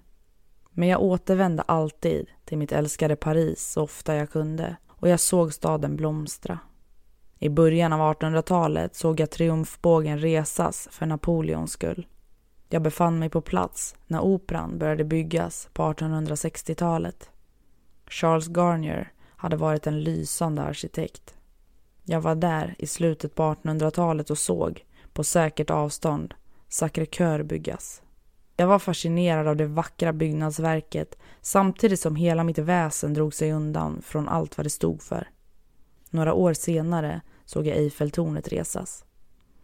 Men 0.73 0.89
jag 0.89 1.03
återvände 1.03 1.63
alltid 1.63 2.27
till 2.45 2.59
mitt 2.59 2.73
älskade 2.73 3.17
Paris 3.17 3.73
så 3.73 3.83
ofta 3.83 4.15
jag 4.15 4.31
kunde 4.31 4.77
och 4.89 5.09
jag 5.09 5.21
såg 5.21 5.53
staden 5.53 5.97
blomstra. 5.97 6.59
I 7.39 7.49
början 7.49 7.93
av 7.93 8.15
1800-talet 8.15 8.97
såg 8.97 9.21
jag 9.21 9.31
triumfbågen 9.31 10.19
resas 10.19 10.89
för 10.91 11.07
Napoleons 11.07 11.73
skull. 11.73 12.07
Jag 12.69 12.83
befann 12.83 13.19
mig 13.19 13.29
på 13.29 13.41
plats 13.41 13.95
när 14.07 14.21
operan 14.21 14.79
började 14.79 15.05
byggas 15.05 15.69
på 15.73 15.83
1860-talet. 15.83 17.31
Charles 18.07 18.49
Garnier 18.49 19.13
hade 19.37 19.57
varit 19.57 19.87
en 19.87 20.03
lysande 20.03 20.63
arkitekt. 20.63 21.35
Jag 22.05 22.21
var 22.21 22.35
där 22.35 22.75
i 22.79 22.87
slutet 22.87 23.35
på 23.35 23.43
1800-talet 23.43 24.31
och 24.31 24.39
såg, 24.39 24.85
på 25.13 25.25
säkert 25.25 25.71
avstånd, 25.71 26.35
Sacré-Cœur 26.69 27.43
byggas. 27.43 28.03
Jag 28.57 28.67
var 28.67 28.79
fascinerad 28.79 29.49
av 29.49 29.57
det 29.57 29.67
vackra 29.67 30.13
byggnadsverket 30.13 31.19
samtidigt 31.41 32.01
som 32.01 32.17
hela 32.17 32.45
mitt 32.45 32.59
väsen 32.59 33.15
drog 33.15 33.35
sig 33.35 33.53
undan 33.53 34.03
från 34.03 34.29
allt 34.29 34.57
vad 34.57 34.67
det 34.67 34.71
stod 34.71 35.03
för. 35.03 35.29
Några 36.11 36.35
år 36.35 36.53
senare 36.53 37.21
såg 37.45 37.67
jag 37.67 37.77
Eiffeltornet 37.77 38.49
resas. 38.49 39.05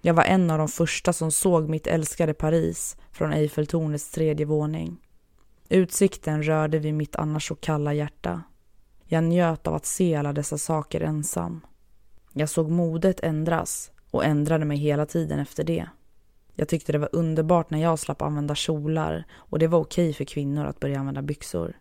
Jag 0.00 0.14
var 0.14 0.24
en 0.24 0.50
av 0.50 0.58
de 0.58 0.68
första 0.68 1.12
som 1.12 1.30
såg 1.30 1.68
mitt 1.68 1.86
älskade 1.86 2.34
Paris 2.34 2.96
från 3.12 3.32
Eiffeltornets 3.32 4.10
tredje 4.10 4.46
våning. 4.46 5.00
Utsikten 5.68 6.42
rörde 6.42 6.78
vid 6.78 6.94
mitt 6.94 7.16
annars 7.16 7.48
så 7.48 7.54
kalla 7.54 7.94
hjärta. 7.94 8.42
Jag 9.04 9.24
njöt 9.24 9.66
av 9.66 9.74
att 9.74 9.86
se 9.86 10.14
alla 10.14 10.32
dessa 10.32 10.58
saker 10.58 11.00
ensam. 11.00 11.60
Jag 12.32 12.48
såg 12.48 12.70
modet 12.70 13.20
ändras 13.20 13.90
och 14.10 14.24
ändrade 14.24 14.64
mig 14.64 14.76
hela 14.76 15.06
tiden 15.06 15.38
efter 15.38 15.64
det. 15.64 15.88
Jag 16.60 16.68
tyckte 16.68 16.92
det 16.92 16.98
var 16.98 17.08
underbart 17.12 17.70
när 17.70 17.78
jag 17.78 17.98
slapp 17.98 18.22
använda 18.22 18.54
kjolar 18.54 19.24
och 19.32 19.58
det 19.58 19.66
var 19.66 19.78
okej 19.78 20.12
för 20.12 20.24
kvinnor 20.24 20.64
att 20.64 20.80
börja 20.80 20.98
använda 20.98 21.22
byxor. 21.22 21.76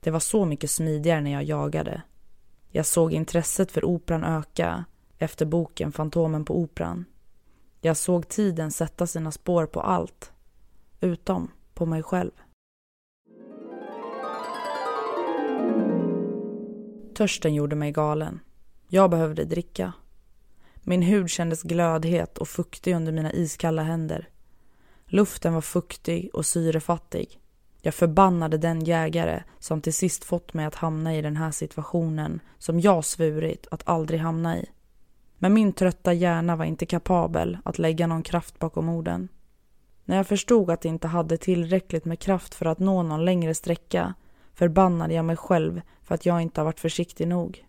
Det 0.00 0.10
var 0.10 0.20
så 0.20 0.44
mycket 0.44 0.70
smidigare 0.70 1.20
när 1.20 1.32
jag 1.32 1.44
jagade. 1.44 2.02
Jag 2.68 2.86
såg 2.86 3.12
intresset 3.12 3.72
för 3.72 3.84
operan 3.84 4.24
öka 4.24 4.84
efter 5.18 5.46
boken 5.46 5.92
Fantomen 5.92 6.44
på 6.44 6.58
Operan. 6.58 7.04
Jag 7.80 7.96
såg 7.96 8.28
tiden 8.28 8.70
sätta 8.70 9.06
sina 9.06 9.32
spår 9.32 9.66
på 9.66 9.80
allt, 9.80 10.32
utom 11.00 11.50
på 11.74 11.86
mig 11.86 12.02
själv. 12.02 12.32
Törsten 17.14 17.54
gjorde 17.54 17.76
mig 17.76 17.92
galen. 17.92 18.40
Jag 18.88 19.10
behövde 19.10 19.44
dricka. 19.44 19.92
Min 20.88 21.02
hud 21.02 21.30
kändes 21.30 21.62
glödhet 21.62 22.38
och 22.38 22.48
fuktig 22.48 22.94
under 22.94 23.12
mina 23.12 23.32
iskalla 23.32 23.82
händer. 23.82 24.28
Luften 25.06 25.54
var 25.54 25.60
fuktig 25.60 26.30
och 26.32 26.46
syrefattig. 26.46 27.40
Jag 27.82 27.94
förbannade 27.94 28.58
den 28.58 28.84
jägare 28.84 29.42
som 29.58 29.80
till 29.80 29.94
sist 29.94 30.24
fått 30.24 30.54
mig 30.54 30.66
att 30.66 30.74
hamna 30.74 31.16
i 31.16 31.22
den 31.22 31.36
här 31.36 31.50
situationen 31.50 32.40
som 32.58 32.80
jag 32.80 33.04
svurit 33.04 33.66
att 33.70 33.88
aldrig 33.88 34.20
hamna 34.20 34.58
i. 34.58 34.66
Men 35.38 35.54
min 35.54 35.72
trötta 35.72 36.12
hjärna 36.12 36.56
var 36.56 36.64
inte 36.64 36.86
kapabel 36.86 37.58
att 37.64 37.78
lägga 37.78 38.06
någon 38.06 38.22
kraft 38.22 38.58
bakom 38.58 38.88
orden. 38.88 39.28
När 40.04 40.16
jag 40.16 40.26
förstod 40.26 40.70
att 40.70 40.80
det 40.80 40.88
inte 40.88 41.08
hade 41.08 41.36
tillräckligt 41.36 42.04
med 42.04 42.18
kraft 42.18 42.54
för 42.54 42.66
att 42.66 42.78
nå 42.78 43.02
någon 43.02 43.24
längre 43.24 43.54
sträcka 43.54 44.14
förbannade 44.54 45.14
jag 45.14 45.24
mig 45.24 45.36
själv 45.36 45.80
för 46.02 46.14
att 46.14 46.26
jag 46.26 46.42
inte 46.42 46.60
har 46.60 46.64
varit 46.64 46.80
försiktig 46.80 47.28
nog. 47.28 47.66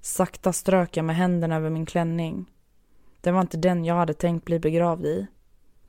Sakta 0.00 0.52
strök 0.52 0.96
jag 0.96 1.04
med 1.04 1.16
händerna 1.16 1.56
över 1.56 1.70
min 1.70 1.86
klänning. 1.86 2.46
Den 3.20 3.34
var 3.34 3.40
inte 3.40 3.56
den 3.56 3.84
jag 3.84 3.94
hade 3.94 4.14
tänkt 4.14 4.44
bli 4.44 4.58
begravd 4.58 5.06
i. 5.06 5.26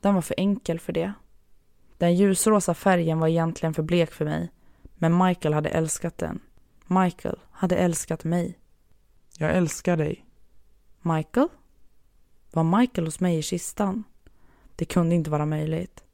Den 0.00 0.14
var 0.14 0.22
för 0.22 0.34
enkel 0.38 0.80
för 0.80 0.92
det. 0.92 1.12
Den 1.98 2.14
ljusrosa 2.14 2.74
färgen 2.74 3.18
var 3.18 3.28
egentligen 3.28 3.74
för 3.74 3.82
blek 3.82 4.10
för 4.10 4.24
mig, 4.24 4.50
men 4.94 5.18
Michael 5.18 5.54
hade 5.54 5.68
älskat 5.68 6.18
den. 6.18 6.40
Michael 6.86 7.38
hade 7.50 7.76
älskat 7.76 8.24
mig. 8.24 8.58
Jag 9.38 9.56
älskar 9.56 9.96
dig. 9.96 10.24
Michael? 11.00 11.48
Var 12.52 12.78
Michael 12.78 13.06
hos 13.06 13.20
mig 13.20 13.38
i 13.38 13.42
kistan? 13.42 14.04
Det 14.76 14.84
kunde 14.84 15.14
inte 15.14 15.30
vara 15.30 15.46
möjligt. 15.46 16.04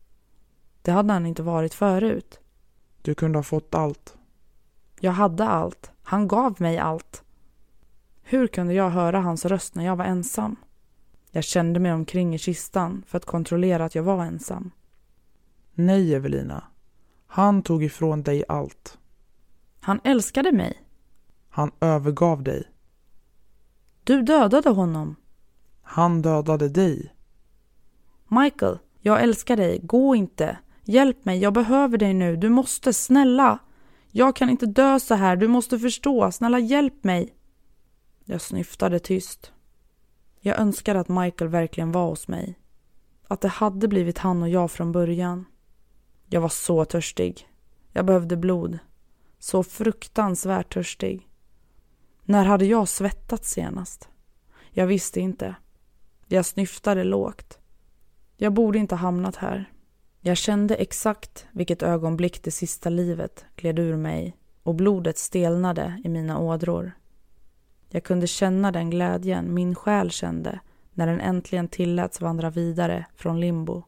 Det 0.83 0.91
hade 0.91 1.13
han 1.13 1.27
inte 1.27 1.43
varit 1.43 1.75
förut. 1.75 2.41
Du 3.03 3.15
kunde 3.15 3.39
ha 3.39 3.43
fått 3.43 3.75
allt. 3.75 4.17
Jag 5.01 5.13
hade 5.13 5.45
allt. 5.45 5.91
Han 6.03 6.29
gav 6.29 6.63
mig 6.63 6.79
allt. 6.79 7.23
Hur 8.23 8.47
kunde 8.47 8.75
jag 8.75 8.91
höra 8.91 9.21
hans 9.21 9.45
röst 9.45 9.75
när 9.75 9.85
jag 9.85 9.97
var 9.97 10.05
ensam? 10.05 10.57
Jag 11.31 11.45
kände 11.45 11.81
mig 11.81 11.93
omkring 11.93 12.35
i 12.35 12.39
kistan 12.39 13.05
för 13.07 13.17
att 13.17 13.25
kontrollera 13.25 13.85
att 13.85 13.95
jag 13.95 14.03
var 14.03 14.25
ensam. 14.25 14.71
Nej, 15.75 16.15
Evelina. 16.15 16.65
Han 17.27 17.63
tog 17.63 17.85
ifrån 17.85 18.23
dig 18.23 18.45
allt. 18.49 18.99
Han 19.81 20.01
älskade 20.05 20.53
mig. 20.53 20.83
Han 21.49 21.71
övergav 21.81 22.43
dig. 22.43 22.65
Du 24.05 24.23
dödade 24.23 24.71
honom. 24.71 25.17
Han 25.83 26.23
dödade 26.23 26.69
dig. 26.69 27.15
Michael, 28.29 28.79
jag 29.01 29.23
älskar 29.23 29.57
dig. 29.57 29.81
Gå 29.83 30.15
inte. 30.15 30.59
Hjälp 30.85 31.25
mig, 31.25 31.39
jag 31.39 31.53
behöver 31.53 31.99
dig 31.99 32.15
nu. 32.15 32.37
Du 32.37 32.49
måste, 32.49 32.93
snälla. 32.93 33.59
Jag 34.11 34.37
kan 34.37 34.51
inte 34.51 34.67
dö 34.67 35.01
så 35.01 35.15
här. 35.15 35.37
Du 35.37 35.49
måste 35.49 35.79
förstå. 35.79 36.31
Snälla 36.31 36.59
hjälp 36.59 37.05
mig. 37.05 37.35
Jag 38.25 38.41
snyftade 38.41 38.99
tyst. 38.99 39.53
Jag 40.41 40.59
önskar 40.59 40.95
att 40.95 41.09
Michael 41.09 41.51
verkligen 41.51 41.93
var 41.93 42.07
hos 42.07 42.29
mig. 42.29 42.59
Att 43.29 43.41
det 43.41 43.49
hade 43.49 43.89
blivit 43.89 44.19
han 44.19 44.43
och 44.43 44.49
jag 44.49 44.71
från 44.71 44.93
början. 44.93 45.45
Jag 46.27 46.41
var 46.41 46.49
så 46.49 46.85
törstig. 46.85 47.49
Jag 47.93 48.07
behövde 48.07 48.37
blod. 48.37 48.79
Så 49.39 49.63
fruktansvärt 49.63 50.75
törstig. 50.75 51.29
När 52.25 52.45
hade 52.45 52.65
jag 52.65 52.89
svettats 52.89 53.51
senast? 53.51 54.09
Jag 54.71 54.87
visste 54.87 55.21
inte. 55.21 55.55
Jag 56.27 56.47
snyftade 56.47 57.05
lågt. 57.05 57.59
Jag 58.37 58.53
borde 58.53 58.79
inte 58.79 58.95
ha 58.95 59.01
hamnat 59.01 59.37
här. 59.37 59.73
Jag 60.21 60.37
kände 60.37 60.75
exakt 60.75 61.47
vilket 61.53 61.83
ögonblick 61.83 62.43
det 62.43 62.51
sista 62.51 62.89
livet 62.89 63.45
gled 63.57 63.79
ur 63.79 63.97
mig 63.97 64.37
och 64.63 64.75
blodet 64.75 65.19
stelnade 65.19 66.03
i 66.05 66.09
mina 66.09 66.39
ådror. 66.39 66.93
Jag 67.89 68.05
kunde 68.05 68.27
känna 68.27 68.73
den 68.73 68.91
glädjen 68.91 69.55
min 69.55 69.75
själ 69.75 70.11
kände 70.11 70.61
när 70.93 71.07
den 71.07 71.21
äntligen 71.21 71.69
tilläts 71.69 72.21
vandra 72.21 72.51
vidare 72.51 73.07
från 73.17 73.41
limbo. 73.41 73.83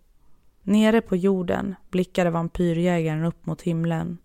Nere 0.62 1.00
på 1.00 1.16
jorden 1.16 1.74
blickade 1.90 2.30
vampyrjägaren 2.30 3.24
upp 3.24 3.46
mot 3.46 3.62
himlen. 3.62 4.18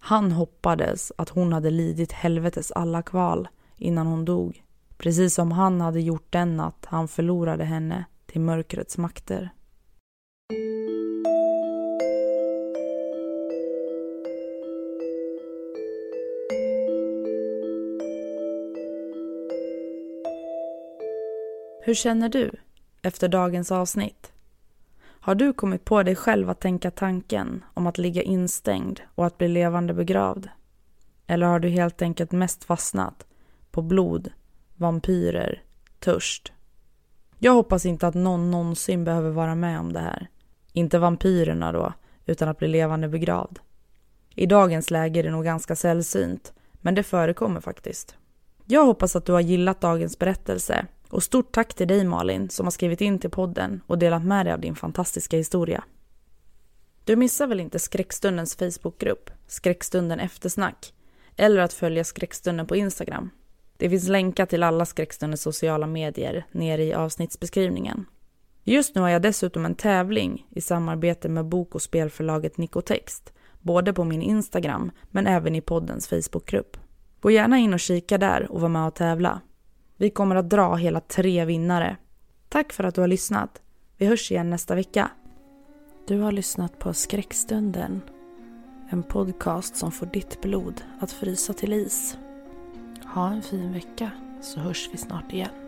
Han 0.00 0.32
hoppades 0.32 1.12
att 1.18 1.28
hon 1.28 1.52
hade 1.52 1.70
lidit 1.70 2.12
helvetes 2.12 2.72
alla 2.72 3.02
kval 3.02 3.48
innan 3.76 4.06
hon 4.06 4.24
dog. 4.24 4.64
Precis 4.96 5.34
som 5.34 5.52
han 5.52 5.80
hade 5.80 6.00
gjort 6.00 6.26
den 6.32 6.56
natt 6.56 6.86
han 6.88 7.08
förlorade 7.08 7.64
henne 7.64 8.04
till 8.26 8.40
mörkrets 8.40 8.98
makter. 8.98 9.50
Hur 21.82 21.94
känner 21.94 22.28
du 22.28 22.50
efter 23.02 23.28
dagens 23.28 23.72
avsnitt? 23.72 24.32
Har 25.02 25.34
du 25.34 25.52
kommit 25.52 25.84
på 25.84 26.02
dig 26.02 26.16
själv 26.16 26.50
att 26.50 26.60
tänka 26.60 26.90
tanken 26.90 27.64
om 27.74 27.86
att 27.86 27.98
ligga 27.98 28.22
instängd 28.22 29.00
och 29.14 29.26
att 29.26 29.38
bli 29.38 29.48
levande 29.48 29.94
begravd? 29.94 30.48
Eller 31.26 31.46
har 31.46 31.58
du 31.58 31.68
helt 31.68 32.02
enkelt 32.02 32.32
mest 32.32 32.64
fastnat 32.64 33.26
på 33.70 33.82
blod, 33.82 34.32
vampyrer, 34.76 35.62
törst? 35.98 36.52
Jag 37.38 37.52
hoppas 37.52 37.86
inte 37.86 38.06
att 38.06 38.14
någon 38.14 38.50
någonsin 38.50 39.04
behöver 39.04 39.30
vara 39.30 39.54
med 39.54 39.80
om 39.80 39.92
det 39.92 40.00
här. 40.00 40.28
Inte 40.72 40.98
vampyrerna 40.98 41.72
då, 41.72 41.92
utan 42.26 42.48
att 42.48 42.58
bli 42.58 42.68
levande 42.68 43.08
begravd. 43.08 43.58
I 44.34 44.46
dagens 44.46 44.90
läge 44.90 45.20
är 45.20 45.24
det 45.24 45.30
nog 45.30 45.44
ganska 45.44 45.76
sällsynt, 45.76 46.52
men 46.72 46.94
det 46.94 47.02
förekommer 47.02 47.60
faktiskt. 47.60 48.16
Jag 48.66 48.84
hoppas 48.84 49.16
att 49.16 49.26
du 49.26 49.32
har 49.32 49.40
gillat 49.40 49.80
dagens 49.80 50.18
berättelse 50.18 50.86
och 51.10 51.22
stort 51.22 51.52
tack 51.52 51.74
till 51.74 51.88
dig 51.88 52.04
Malin 52.04 52.50
som 52.50 52.66
har 52.66 52.70
skrivit 52.70 53.00
in 53.00 53.18
till 53.18 53.30
podden 53.30 53.80
och 53.86 53.98
delat 53.98 54.24
med 54.24 54.46
dig 54.46 54.52
av 54.52 54.60
din 54.60 54.76
fantastiska 54.76 55.36
historia. 55.36 55.84
Du 57.04 57.16
missar 57.16 57.46
väl 57.46 57.60
inte 57.60 57.78
Skräckstundens 57.78 58.56
Facebookgrupp, 58.56 59.30
Skräckstunden 59.46 60.20
eftersnack, 60.20 60.94
eller 61.36 61.60
att 61.60 61.72
följa 61.72 62.04
Skräckstunden 62.04 62.66
på 62.66 62.76
Instagram. 62.76 63.30
Det 63.76 63.90
finns 63.90 64.08
länkar 64.08 64.46
till 64.46 64.62
alla 64.62 64.86
Skräckstundens 64.86 65.42
sociala 65.42 65.86
medier 65.86 66.46
nere 66.52 66.84
i 66.84 66.94
avsnittsbeskrivningen. 66.94 68.06
Just 68.64 68.94
nu 68.94 69.00
har 69.00 69.08
jag 69.08 69.22
dessutom 69.22 69.66
en 69.66 69.74
tävling 69.74 70.46
i 70.50 70.60
samarbete 70.60 71.28
med 71.28 71.46
bok 71.46 71.74
och 71.74 71.82
spelförlaget 71.82 72.58
Nikotext, 72.58 73.32
både 73.60 73.92
på 73.92 74.04
min 74.04 74.22
Instagram 74.22 74.90
men 75.10 75.26
även 75.26 75.54
i 75.54 75.60
poddens 75.60 76.08
Facebookgrupp. 76.08 76.76
Gå 77.20 77.30
gärna 77.30 77.58
in 77.58 77.74
och 77.74 77.80
kika 77.80 78.18
där 78.18 78.52
och 78.52 78.60
var 78.60 78.68
med 78.68 78.86
och 78.86 78.94
tävla. 78.94 79.40
Vi 80.00 80.10
kommer 80.10 80.36
att 80.36 80.50
dra 80.50 80.74
hela 80.74 81.00
tre 81.00 81.44
vinnare. 81.44 81.96
Tack 82.48 82.72
för 82.72 82.84
att 82.84 82.94
du 82.94 83.00
har 83.00 83.08
lyssnat. 83.08 83.62
Vi 83.96 84.06
hörs 84.06 84.30
igen 84.30 84.50
nästa 84.50 84.74
vecka. 84.74 85.10
Du 86.06 86.20
har 86.20 86.32
lyssnat 86.32 86.78
på 86.78 86.94
Skräckstunden. 86.94 88.02
En 88.88 89.02
podcast 89.02 89.76
som 89.76 89.92
får 89.92 90.06
ditt 90.06 90.40
blod 90.40 90.82
att 91.00 91.12
frysa 91.12 91.52
till 91.52 91.72
is. 91.72 92.18
Ha 93.14 93.30
en 93.30 93.42
fin 93.42 93.72
vecka 93.72 94.10
så 94.40 94.60
hörs 94.60 94.88
vi 94.92 94.98
snart 94.98 95.32
igen. 95.32 95.59